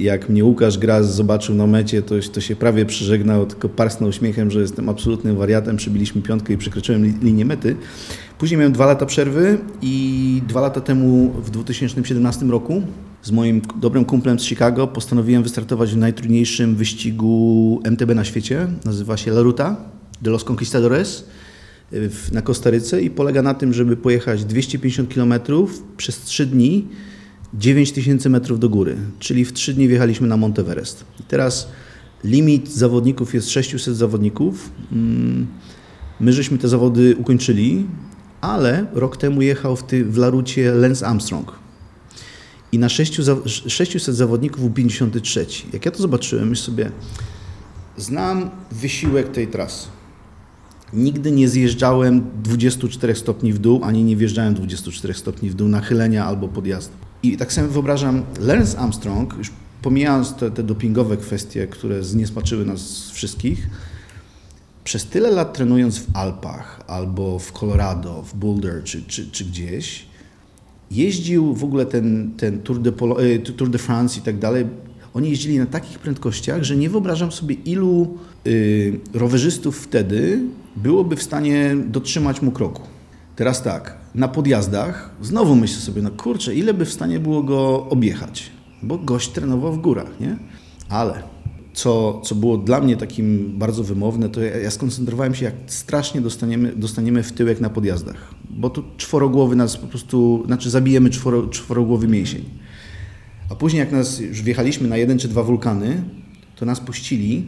[0.00, 4.50] jak mnie Łukasz Gras zobaczył na mecie, to, to się prawie przeżegnał, tylko parsnął uśmiechem,
[4.50, 5.76] że jestem absolutnym wariatem.
[5.76, 7.76] Przybiliśmy piątkę i przekroczyłem li, linię mety.
[8.38, 12.82] Później miałem dwa lata przerwy i dwa lata temu, w 2017 roku,
[13.22, 18.66] z moim dobrym kumplem z Chicago postanowiłem wystartować w najtrudniejszym wyścigu MTB na świecie.
[18.84, 19.76] Nazywa się La Ruta
[20.22, 21.24] de los Conquistadores
[21.92, 25.34] w- na Kostaryce i polega na tym, żeby pojechać 250 km
[25.96, 26.88] przez 3 dni
[27.54, 31.04] 9000 metrów do góry, czyli w 3 dni wjechaliśmy na Monteverest.
[31.28, 31.68] Teraz
[32.24, 34.70] limit zawodników jest 600 zawodników.
[34.92, 35.46] Mm,
[36.20, 37.86] My żeśmy te zawody ukończyli,
[38.40, 41.52] ale rok temu jechał w, ty, w Larucie Lance Armstrong.
[42.72, 43.20] I na 6,
[43.66, 45.46] 600 zawodników był 53.
[45.72, 46.90] Jak ja to zobaczyłem, myślę sobie,
[47.96, 49.88] znam wysiłek tej trasy.
[50.92, 56.24] Nigdy nie zjeżdżałem 24 stopni w dół, ani nie wjeżdżałem 24 stopni w dół nachylenia
[56.24, 57.05] albo podjazdu.
[57.26, 59.50] I tak sobie wyobrażam, Lance Armstrong, już
[59.82, 63.70] pomijając te, te dopingowe kwestie, które zniesmaczyły nas wszystkich,
[64.84, 70.06] przez tyle lat trenując w Alpach albo w Colorado, w Boulder czy, czy, czy gdzieś,
[70.90, 74.66] jeździł w ogóle ten, ten Tour, de Polo, e, Tour de France i tak dalej.
[75.14, 80.40] Oni jeździli na takich prędkościach, że nie wyobrażam sobie, ilu y, rowerzystów wtedy
[80.76, 82.82] byłoby w stanie dotrzymać mu kroku.
[83.36, 87.88] Teraz tak, na podjazdach znowu myślę sobie, no kurczę, ile by w stanie było go
[87.88, 88.50] objechać,
[88.82, 90.36] bo gość trenował w górach, nie?
[90.88, 91.22] Ale
[91.72, 96.20] co, co było dla mnie takim bardzo wymowne, to ja, ja skoncentrowałem się, jak strasznie
[96.20, 101.46] dostaniemy, dostaniemy w tyłek na podjazdach, bo tu czworogłowy nas po prostu, znaczy zabijemy czworo,
[101.46, 102.44] czworogłowy mięsień.
[103.50, 106.02] A później jak nas już wjechaliśmy na jeden czy dwa wulkany,
[106.56, 107.44] to nas puścili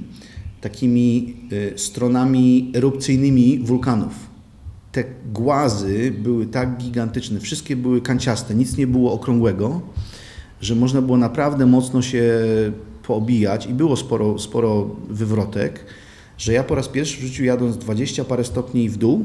[0.60, 4.37] takimi y, stronami erupcyjnymi wulkanów.
[4.92, 9.80] Te głazy były tak gigantyczne, wszystkie były kanciaste, nic nie było okrągłego,
[10.60, 12.40] że można było naprawdę mocno się
[13.02, 15.84] poobijać i było sporo, sporo wywrotek,
[16.38, 19.24] że ja po raz pierwszy w życiu jadąc 20 parę stopni w dół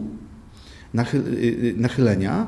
[0.96, 2.48] y, y, nachylenia,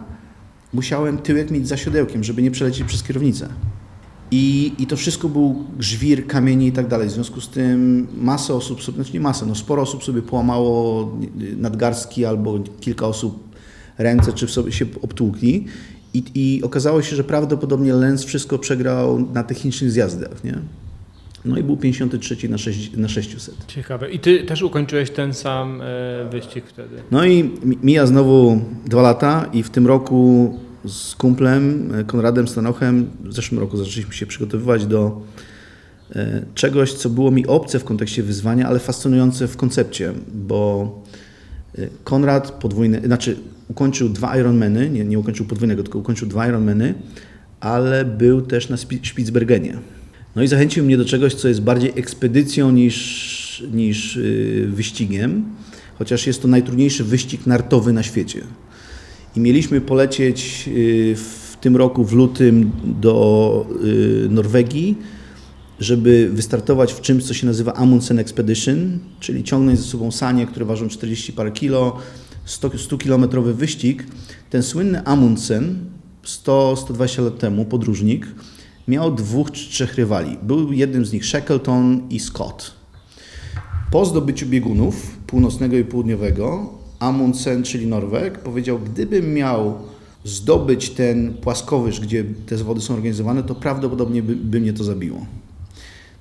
[0.74, 3.49] musiałem tyłek mieć za siodełkiem, żeby nie przelecieć przez kierownicę.
[4.36, 7.07] I, I to wszystko był żwir, kamieni i tak dalej.
[7.07, 11.11] W związku z tym masę osób, znaczy nie masę, no sporo osób sobie połamało
[11.57, 13.43] nadgarstki albo kilka osób
[13.97, 15.65] ręce, czy w sobie się obtłukli.
[16.13, 20.59] I, I okazało się, że prawdopodobnie Lenz wszystko przegrał na technicznych zjazdach, nie?
[21.45, 23.55] No i był 53 na, 6, na 600.
[23.67, 24.11] Ciekawe.
[24.11, 25.86] I ty też ukończyłeś ten sam e,
[26.31, 26.95] wyścig wtedy.
[27.11, 30.53] No i mi- mija znowu dwa lata i w tym roku
[30.88, 35.21] z kumplem e, Konradem Stanochem, w zeszłym roku zaczęliśmy się przygotowywać do
[36.15, 40.89] e, czegoś, co było mi obce w kontekście wyzwania, ale fascynujące w koncepcie, bo
[41.77, 46.93] e, Konrad podwójny, znaczy ukończył dwa Ironmany, nie, nie ukończył podwójnego, tylko ukończył dwa Ironmany,
[47.59, 49.77] ale był też na Spi- Spitsbergenie.
[50.36, 55.45] No i zachęcił mnie do czegoś, co jest bardziej ekspedycją niż, niż yy, wyścigiem,
[55.97, 58.41] chociaż jest to najtrudniejszy wyścig nartowy na świecie.
[59.36, 64.97] I mieliśmy polecieć yy, w tym roku, w lutym, do yy, Norwegii,
[65.79, 70.65] żeby wystartować w czymś, co się nazywa Amundsen Expedition, czyli ciągnąć ze sobą sanie, które
[70.65, 71.97] ważą 40 parę kilo,
[72.45, 74.07] 100, 100-kilometrowy wyścig.
[74.49, 75.79] Ten słynny Amundsen
[76.25, 78.27] 100-120 lat temu, podróżnik,
[78.88, 80.38] miał dwóch czy trzech rywali.
[80.43, 82.71] Był jednym z nich Shackleton i Scott.
[83.91, 89.73] Po zdobyciu biegunów północnego i południowego, Amundsen, czyli Norweg, powiedział, gdybym miał
[90.23, 95.25] zdobyć ten płaskowyż, gdzie te zawody są organizowane, to prawdopodobnie by, by mnie to zabiło.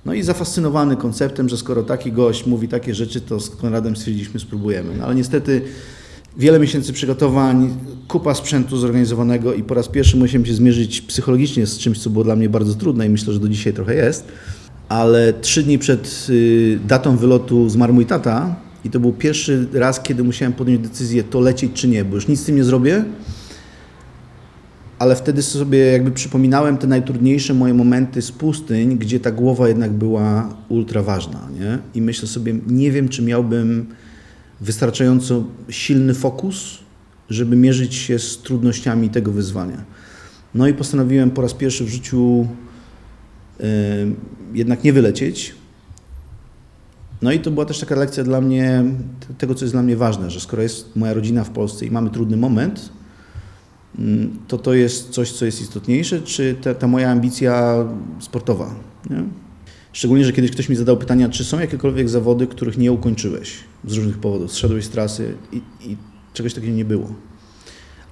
[0.05, 4.39] No i zafascynowany konceptem, że skoro taki gość mówi takie rzeczy, to z Konradem stwierdziliśmy,
[4.39, 4.97] spróbujemy.
[4.97, 5.61] No ale niestety
[6.37, 11.77] wiele miesięcy przygotowań, kupa sprzętu zorganizowanego i po raz pierwszy musiałem się zmierzyć psychologicznie z
[11.77, 14.27] czymś, co było dla mnie bardzo trudne i myślę, że do dzisiaj trochę jest.
[14.89, 18.55] Ale trzy dni przed y, datą wylotu zmarł mój tata
[18.85, 22.27] i to był pierwszy raz, kiedy musiałem podjąć decyzję, to lecieć czy nie, bo już
[22.27, 23.05] nic z tym nie zrobię.
[24.99, 29.91] Ale wtedy sobie jakby przypominałem te najtrudniejsze moje momenty z pustyń, gdzie ta głowa jednak
[29.91, 31.49] była ultra ważna.
[31.59, 31.77] Nie?
[31.93, 33.85] I myślę sobie, nie wiem, czy miałbym
[34.61, 36.79] wystarczająco silny fokus,
[37.29, 39.83] żeby mierzyć się z trudnościami tego wyzwania.
[40.55, 42.47] No i postanowiłem po raz pierwszy w życiu
[43.59, 43.63] y,
[44.53, 45.55] jednak nie wylecieć.
[47.25, 48.83] No i to była też taka lekcja dla mnie,
[49.37, 52.09] tego, co jest dla mnie ważne, że skoro jest moja rodzina w Polsce i mamy
[52.09, 52.89] trudny moment,
[53.99, 57.85] mm, to to jest coś, co jest istotniejsze, czy ta, ta moja ambicja
[58.19, 58.75] sportowa.
[59.09, 59.23] Nie?
[59.93, 63.53] Szczególnie, że kiedyś ktoś mi zadał pytania, czy są jakiekolwiek zawody, których nie ukończyłeś
[63.87, 65.97] z różnych powodów, zszedłeś z trasy i, i
[66.33, 67.13] czegoś takiego nie było.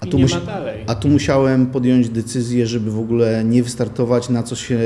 [0.03, 0.17] A tu,
[0.87, 4.79] a tu musiałem podjąć decyzję, żeby w ogóle nie wystartować, na co się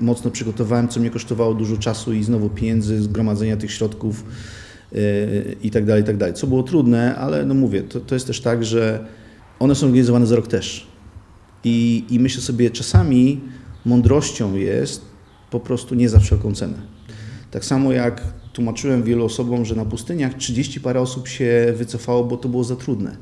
[0.00, 4.24] mocno przygotowałem, co mnie kosztowało dużo czasu i znowu pieniędzy, zgromadzenia tych środków
[4.92, 6.34] yy, i tak dalej, i tak dalej.
[6.34, 9.06] Co było trudne, ale no mówię, to, to jest też tak, że
[9.58, 10.86] one są organizowane za rok też.
[11.64, 13.40] I, I myślę sobie, czasami
[13.84, 15.02] mądrością jest
[15.50, 16.78] po prostu nie za wszelką cenę.
[17.50, 22.36] Tak samo jak tłumaczyłem wielu osobom, że na pustyniach 30 parę osób się wycofało, bo
[22.36, 23.16] to było za trudne.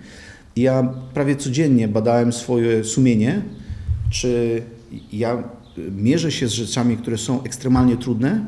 [0.56, 3.42] Ja prawie codziennie badałem swoje sumienie,
[4.10, 4.62] czy
[5.12, 5.44] ja
[5.96, 8.44] mierzę się z rzeczami, które są ekstremalnie trudne,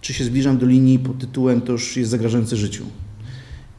[0.00, 2.84] czy się zbliżam do linii pod tytułem to już jest zagrażające życiu.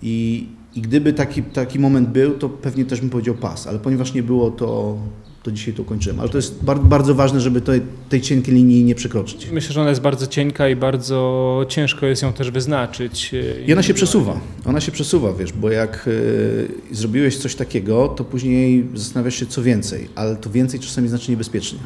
[0.01, 4.13] I, i gdyby taki, taki moment był, to pewnie też bym powiedział pas, ale ponieważ
[4.13, 4.97] nie było, to,
[5.45, 6.19] to dzisiaj to kończyłem.
[6.19, 9.47] Ale to jest bar- bardzo ważne, żeby tej, tej cienkiej linii nie przekroczyć.
[9.51, 13.31] Myślę, że ona jest bardzo cienka i bardzo ciężko jest ją też wyznaczyć.
[13.67, 14.39] I ona się przesuwa.
[14.65, 19.63] Ona się przesuwa, wiesz, bo jak y, zrobiłeś coś takiego, to później zastanawiasz się, co
[19.63, 21.79] więcej, ale to więcej czasami znaczy niebezpiecznie.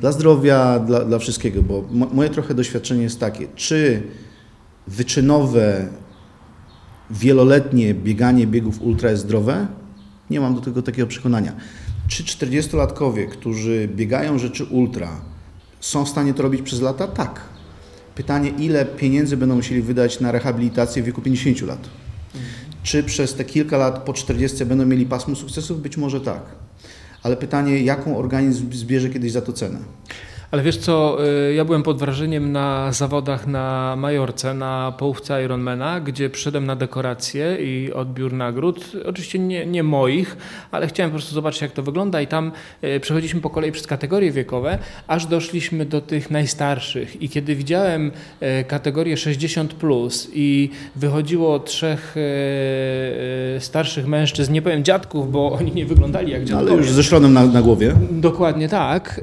[0.00, 4.02] Dla zdrowia, dla, dla wszystkiego, bo mo, moje trochę doświadczenie jest takie, czy
[4.86, 5.88] wyczynowe,
[7.10, 9.66] wieloletnie bieganie biegów ultra jest zdrowe?
[10.30, 11.52] Nie mam do tego takiego przekonania.
[12.10, 15.20] Czy 40-latkowie, którzy biegają rzeczy ultra,
[15.80, 17.08] są w stanie to robić przez lata?
[17.08, 17.40] Tak.
[18.14, 21.88] Pytanie, ile pieniędzy będą musieli wydać na rehabilitację w wieku 50 lat?
[22.82, 25.82] Czy przez te kilka lat po 40 będą mieli pasmo sukcesów?
[25.82, 26.42] Być może tak.
[27.22, 29.78] Ale pytanie, jaką organizm zbierze kiedyś za to cenę?
[30.50, 36.00] Ale wiesz co, y, ja byłem pod wrażeniem na zawodach na Majorce, na połówce Ironmana,
[36.00, 38.92] gdzie przyszedłem na dekorację i odbiór nagród.
[39.06, 40.36] Oczywiście nie, nie moich,
[40.70, 42.52] ale chciałem po prostu zobaczyć, jak to wygląda i tam
[42.84, 47.22] y, przechodziliśmy po kolei przez kategorie wiekowe, aż doszliśmy do tych najstarszych.
[47.22, 48.12] I kiedy widziałem
[48.60, 52.16] y, kategorię 60 plus i wychodziło trzech
[53.58, 56.70] starszych mężczyzn, nie powiem dziadków, bo oni nie wyglądali jak dziadkowie.
[56.70, 57.94] ale już ze szronem na, na głowie.
[58.10, 59.20] Dokładnie tak.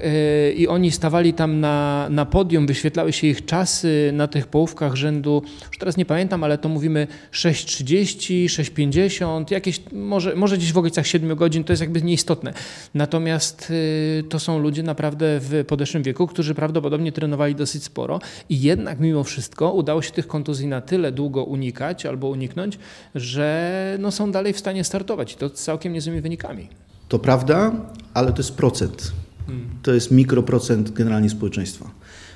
[0.56, 5.42] I oni stawali tam na, na podium, wyświetlały się ich czasy na tych połówkach rzędu,
[5.68, 11.08] już teraz nie pamiętam, ale to mówimy 6.30, 6.50, jakieś, może, może gdzieś w okolicach
[11.08, 12.54] 7 godzin, to jest jakby nieistotne.
[12.94, 13.70] Natomiast
[14.18, 19.00] yy, to są ludzie naprawdę w podeszłym wieku, którzy prawdopodobnie trenowali dosyć sporo i jednak
[19.00, 22.80] mimo wszystko udało się tych kontuzji na tyle długo unikać albo uniknąć,
[23.16, 26.68] że no, są dalej w stanie startować i to z całkiem niezłymi wynikami.
[27.08, 27.72] To prawda,
[28.14, 29.12] ale to jest procent.
[29.82, 31.92] To jest mikroprocent generalnie społeczeństwa.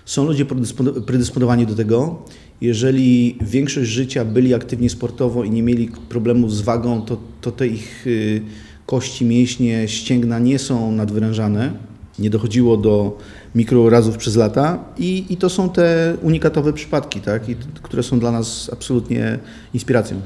[0.06, 2.26] Są ludzie predyspono- predysponowani do tego.
[2.62, 7.68] Jeżeli większość życia byli aktywni sportowo i nie mieli problemów z wagą, to, to te
[7.68, 8.42] ich y,
[8.86, 11.74] kości, mięśnie, ścięgna nie są nadwyrężane.
[12.20, 13.18] Nie dochodziło do
[13.56, 17.50] mikrourazów przez lata i, i to są te unikatowe przypadki, tak?
[17.50, 19.40] I, które są dla nas absolutnie
[19.74, 20.22] inspiracją.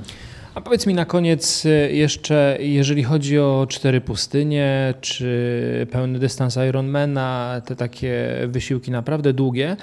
[0.56, 6.58] A powiedz mi na koniec y, jeszcze, jeżeli chodzi o cztery pustynie, czy pełny dystans
[6.70, 9.78] Ironmana, te takie wysiłki naprawdę długie,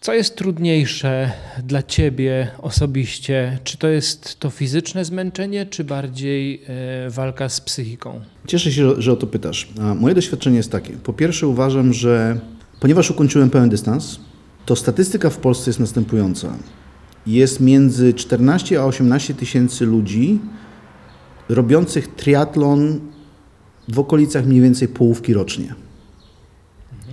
[0.00, 1.30] co jest trudniejsze
[1.64, 3.58] dla Ciebie osobiście?
[3.64, 6.62] Czy to jest to fizyczne zmęczenie, czy bardziej
[7.06, 8.20] y, walka z psychiką?
[8.46, 9.68] Cieszę się, że- o to pytasz.
[10.00, 10.92] Moje doświadczenie jest takie.
[10.92, 12.38] Po pierwsze uważam, że
[12.80, 14.20] ponieważ ukończyłem pełen dystans,
[14.66, 16.56] to statystyka w Polsce jest następująca.
[17.26, 20.40] Jest między 14 a 18 tysięcy ludzi
[21.48, 23.00] robiących triatlon
[23.88, 25.74] w okolicach mniej więcej połówki rocznie.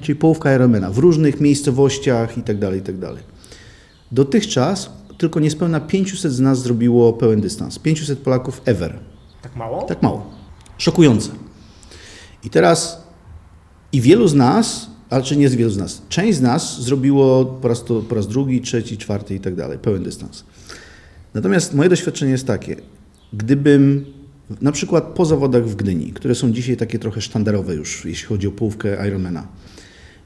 [0.01, 2.95] Czyli połówka Ironmana w różnych miejscowościach i tak dalej, i tak.
[4.11, 7.79] Dotychczas tylko niespełna 500 z nas zrobiło pełen dystans.
[7.79, 8.99] 500 Polaków ever.
[9.41, 9.81] Tak mało?
[9.81, 10.31] Tak mało.
[10.77, 11.29] Szokujące.
[12.43, 13.07] I teraz
[13.91, 17.45] i wielu z nas, ale czy nie z wielu z nas, część z nas zrobiło
[17.45, 20.43] po raz, to, po raz drugi, trzeci, czwarty i tak dalej, pełen dystans.
[21.33, 22.75] Natomiast moje doświadczenie jest takie,
[23.33, 24.05] gdybym
[24.61, 28.47] na przykład po zawodach w Gdyni, które są dzisiaj takie trochę sztandarowe już, jeśli chodzi
[28.47, 29.47] o połówkę Ironmana,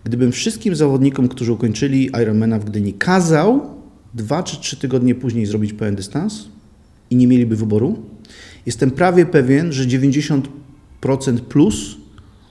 [0.03, 3.69] gdybym wszystkim zawodnikom, którzy ukończyli Ironmana w Gdyni, kazał
[4.13, 6.47] dwa czy trzy tygodnie później zrobić pełen dystans
[7.09, 8.03] i nie mieliby wyboru,
[8.65, 10.41] jestem prawie pewien, że 90%
[11.49, 11.97] plus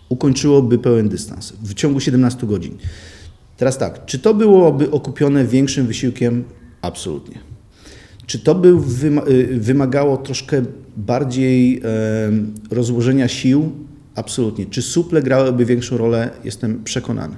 [0.08, 2.78] ukończyłoby pełen dystans w ciągu 17 godzin.
[3.56, 6.44] Teraz tak, czy to byłoby okupione większym wysiłkiem?
[6.82, 7.38] Absolutnie.
[8.26, 8.68] Czy to by
[9.28, 10.62] y, wymagało troszkę
[10.96, 11.82] bardziej
[12.70, 13.72] rozłożenia sił?
[14.14, 14.66] Absolutnie.
[14.66, 16.30] Czy suple grałyby większą rolę?
[16.44, 17.36] Jestem przekonany.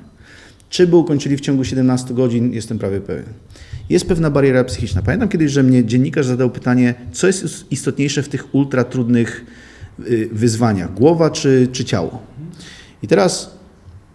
[0.71, 2.53] Czy by ukończyli w ciągu 17 godzin?
[2.53, 3.25] Jestem prawie pewien.
[3.91, 5.03] Jest pewna bariera psychiczna.
[5.03, 9.45] Pamiętam kiedyś, że mnie dziennikarz zadał pytanie, co jest istotniejsze w tych ultra trudnych
[10.07, 12.23] y, wyzwaniach, głowa czy, czy ciało?
[13.03, 13.59] I teraz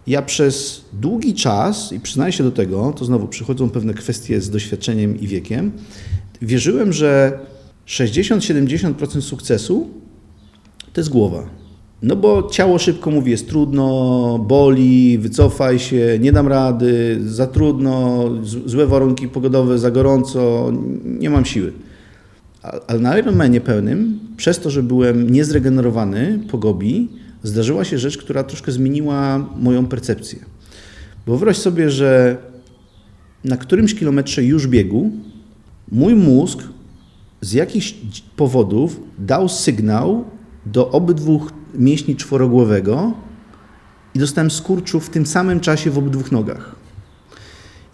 [0.07, 4.49] ja przez długi czas, i przyznaję się do tego, to znowu przychodzą pewne kwestie z
[4.49, 5.71] doświadczeniem i wiekiem,
[6.41, 7.39] wierzyłem, że
[7.87, 9.89] 60-70% sukcesu
[10.93, 11.49] to jest głowa.
[12.01, 18.25] No bo ciało szybko mówi, jest trudno, boli, wycofaj się, nie dam rady, za trudno,
[18.65, 20.71] złe warunki pogodowe, za gorąco,
[21.03, 21.73] nie mam siły.
[22.87, 27.09] Ale na Ironmanie pełnym, przez to, że byłem niezregenerowany po gobi,
[27.43, 30.39] zdarzyła się rzecz, która troszkę zmieniła moją percepcję.
[31.25, 32.37] Bo wyobraź sobie, że
[33.43, 35.11] na którymś kilometrze już biegu
[35.91, 36.59] mój mózg
[37.41, 37.95] z jakichś
[38.35, 40.25] powodów dał sygnał
[40.65, 41.41] do obydwu
[41.73, 43.13] mięśni czworogłowego
[44.15, 46.82] i dostałem skurczu w tym samym czasie w obydwu nogach.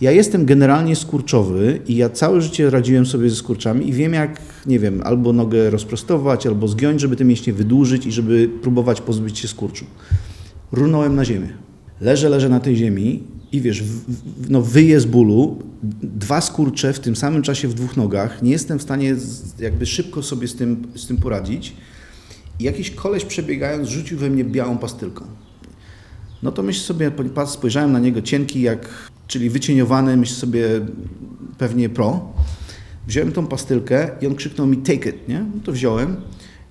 [0.01, 4.41] Ja jestem generalnie skurczowy i ja całe życie radziłem sobie ze skurczami i wiem jak,
[4.65, 9.39] nie wiem, albo nogę rozprostować, albo zgiąć, żeby te mięśnie wydłużyć i żeby próbować pozbyć
[9.39, 9.85] się skurczu.
[10.71, 11.49] Runąłem na ziemię.
[12.01, 15.57] Leżę, leżę na tej ziemi i wiesz, w, w, no wyję z bólu,
[16.03, 19.85] dwa skurcze w tym samym czasie w dwóch nogach, nie jestem w stanie z, jakby
[19.85, 21.73] szybko sobie z tym, z tym poradzić
[22.59, 25.25] i jakiś koleś przebiegając rzucił we mnie białą pastylką.
[26.43, 27.11] No to myślę sobie,
[27.45, 28.89] spojrzałem na niego cienki jak,
[29.29, 30.67] czyli wycieniowany, myślę sobie
[31.57, 32.33] pewnie pro.
[33.07, 35.39] Wziąłem tą pastylkę i on krzyknął mi take it, nie?
[35.39, 36.15] No to wziąłem,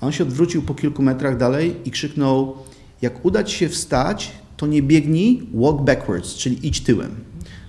[0.00, 2.56] a on się odwrócił po kilku metrach dalej i krzyknął
[3.02, 7.10] jak uda ci się wstać, to nie biegnij, walk backwards, czyli idź tyłem.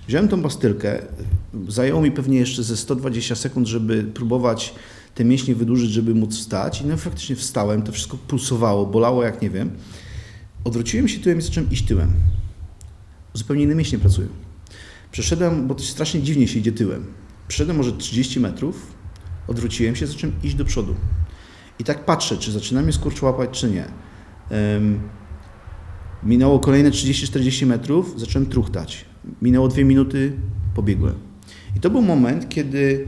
[0.08, 1.02] Wziąłem tą pastylkę,
[1.68, 4.74] zajęło mi pewnie jeszcze ze 120 sekund, żeby próbować
[5.14, 9.42] te mięśnie wydłużyć, żeby móc wstać i no faktycznie wstałem, to wszystko pulsowało, bolało jak
[9.42, 9.70] nie wiem.
[10.64, 12.12] Odwróciłem się tyłem i zacząłem iść tyłem.
[13.34, 14.49] Zupełnie inne mięśnie pracują.
[15.12, 17.04] Przeszedłem, bo to strasznie dziwnie się idzie tyłem.
[17.48, 18.94] Przeszedłem może 30 metrów,
[19.48, 20.94] odwróciłem się, zacząłem iść do przodu.
[21.78, 23.84] I tak patrzę, czy zaczyna mnie skurcz łapać, czy nie.
[24.50, 25.00] Em,
[26.22, 29.04] minęło kolejne 30-40 metrów, zacząłem truchtać.
[29.42, 30.32] Minęło dwie minuty,
[30.74, 31.14] pobiegłem.
[31.76, 33.06] I to był moment, kiedy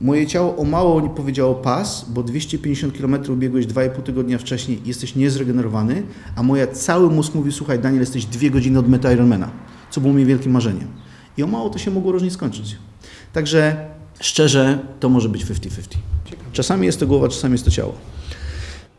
[0.00, 5.16] moje ciało o mało nie powiedziało pas, bo 250 km biegłeś 2,5 tygodnia wcześniej jesteś
[5.16, 6.02] niezregenerowany,
[6.36, 9.50] a moja cały mózg mówił, słuchaj Daniel, jesteś dwie godziny od meta Ironmana,
[9.92, 10.88] co było mi wielkim marzeniem.
[11.36, 12.76] I o mało to się mogło różnie skończyć.
[13.32, 13.76] Także
[14.20, 15.96] szczerze, to może być 50-50.
[16.52, 17.94] Czasami jest to głowa, czasami jest to ciało.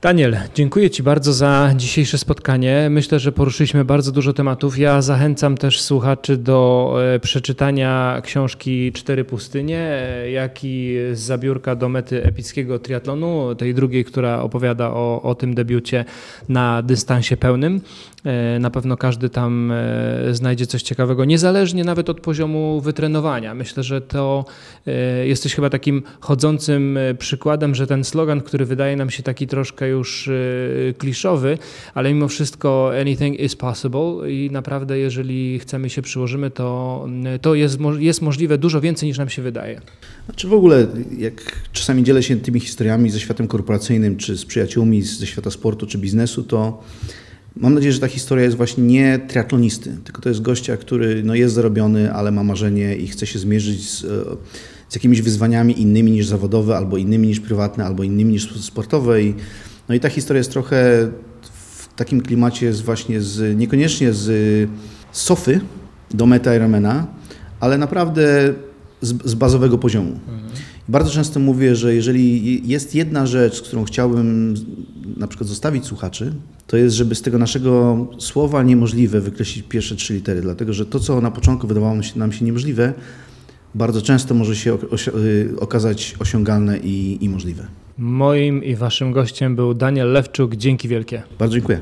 [0.04, 2.88] Daniel, dziękuję Ci bardzo za dzisiejsze spotkanie.
[2.90, 4.78] Myślę, że poruszyliśmy bardzo dużo tematów.
[4.78, 9.98] Ja zachęcam też słuchaczy do e, przeczytania książki Cztery Pustynie,
[10.34, 15.56] jak i z zabiórka do mety epickiego triatlonu, tej drugiej, która opowiada o, o tym
[15.56, 16.06] debiucie
[16.50, 17.82] na dystansie pełnym.
[18.26, 23.54] E, Na pewno każdy tam e, znajdzie coś ciekawego, niezależnie nawet od poziomu wytrenowania.
[23.54, 24.46] Myślę, że to
[24.88, 29.90] e, jesteś chyba takim chodzącym przykładem, że ten slogan, który wydaje nam się taki troszkę
[29.90, 30.30] już
[30.98, 31.58] kliszowy,
[31.94, 37.08] ale mimo wszystko anything is possible i naprawdę jeżeli chcemy się przyłożymy, to,
[37.42, 39.82] to jest, jest możliwe dużo więcej niż nam się wydaje.
[40.26, 41.34] Znaczy w ogóle, jak
[41.72, 45.98] czasami dzielę się tymi historiami ze światem korporacyjnym, czy z przyjaciółmi ze świata sportu, czy
[45.98, 46.84] biznesu, to
[47.56, 51.36] mam nadzieję, że ta historia jest właśnie nie triatlonisty, tylko to jest gościa, który no,
[51.36, 54.08] jest zarobiony, ale ma marzenie i chce się zmierzyć z, e,
[54.90, 59.24] z jakimiś wyzwaniami innymi niż zawodowe, albo innymi niż prywatne, albo innymi niż sportowe.
[59.24, 59.34] I,
[59.90, 61.10] no i ta historia jest trochę
[61.42, 64.70] w takim klimacie z właśnie z, niekoniecznie z
[65.12, 65.62] sofy
[66.14, 67.08] do meta Ironmana,
[67.60, 68.54] ale naprawdę
[69.02, 70.20] z, z bazowego poziomu.
[70.88, 74.54] Bardzo często mówię, że jeżeli jest jedna rzecz, którą chciałbym
[75.18, 76.34] na przykład zostawić słuchaczy,
[76.68, 81.00] to jest, żeby z tego naszego słowa niemożliwe wykreślić pierwsze trzy litery, dlatego że to,
[81.00, 82.94] co na początku wydawało nam się, niemożliwe,
[83.76, 84.78] bardzo często może się
[85.16, 87.68] y, okazać osiągalne i, i możliwe.
[87.98, 90.56] Moim i waszym gościem był Daniel Lewczuk.
[90.56, 91.24] Dzięki wielkie.
[91.40, 91.80] Bardzo dziękuję.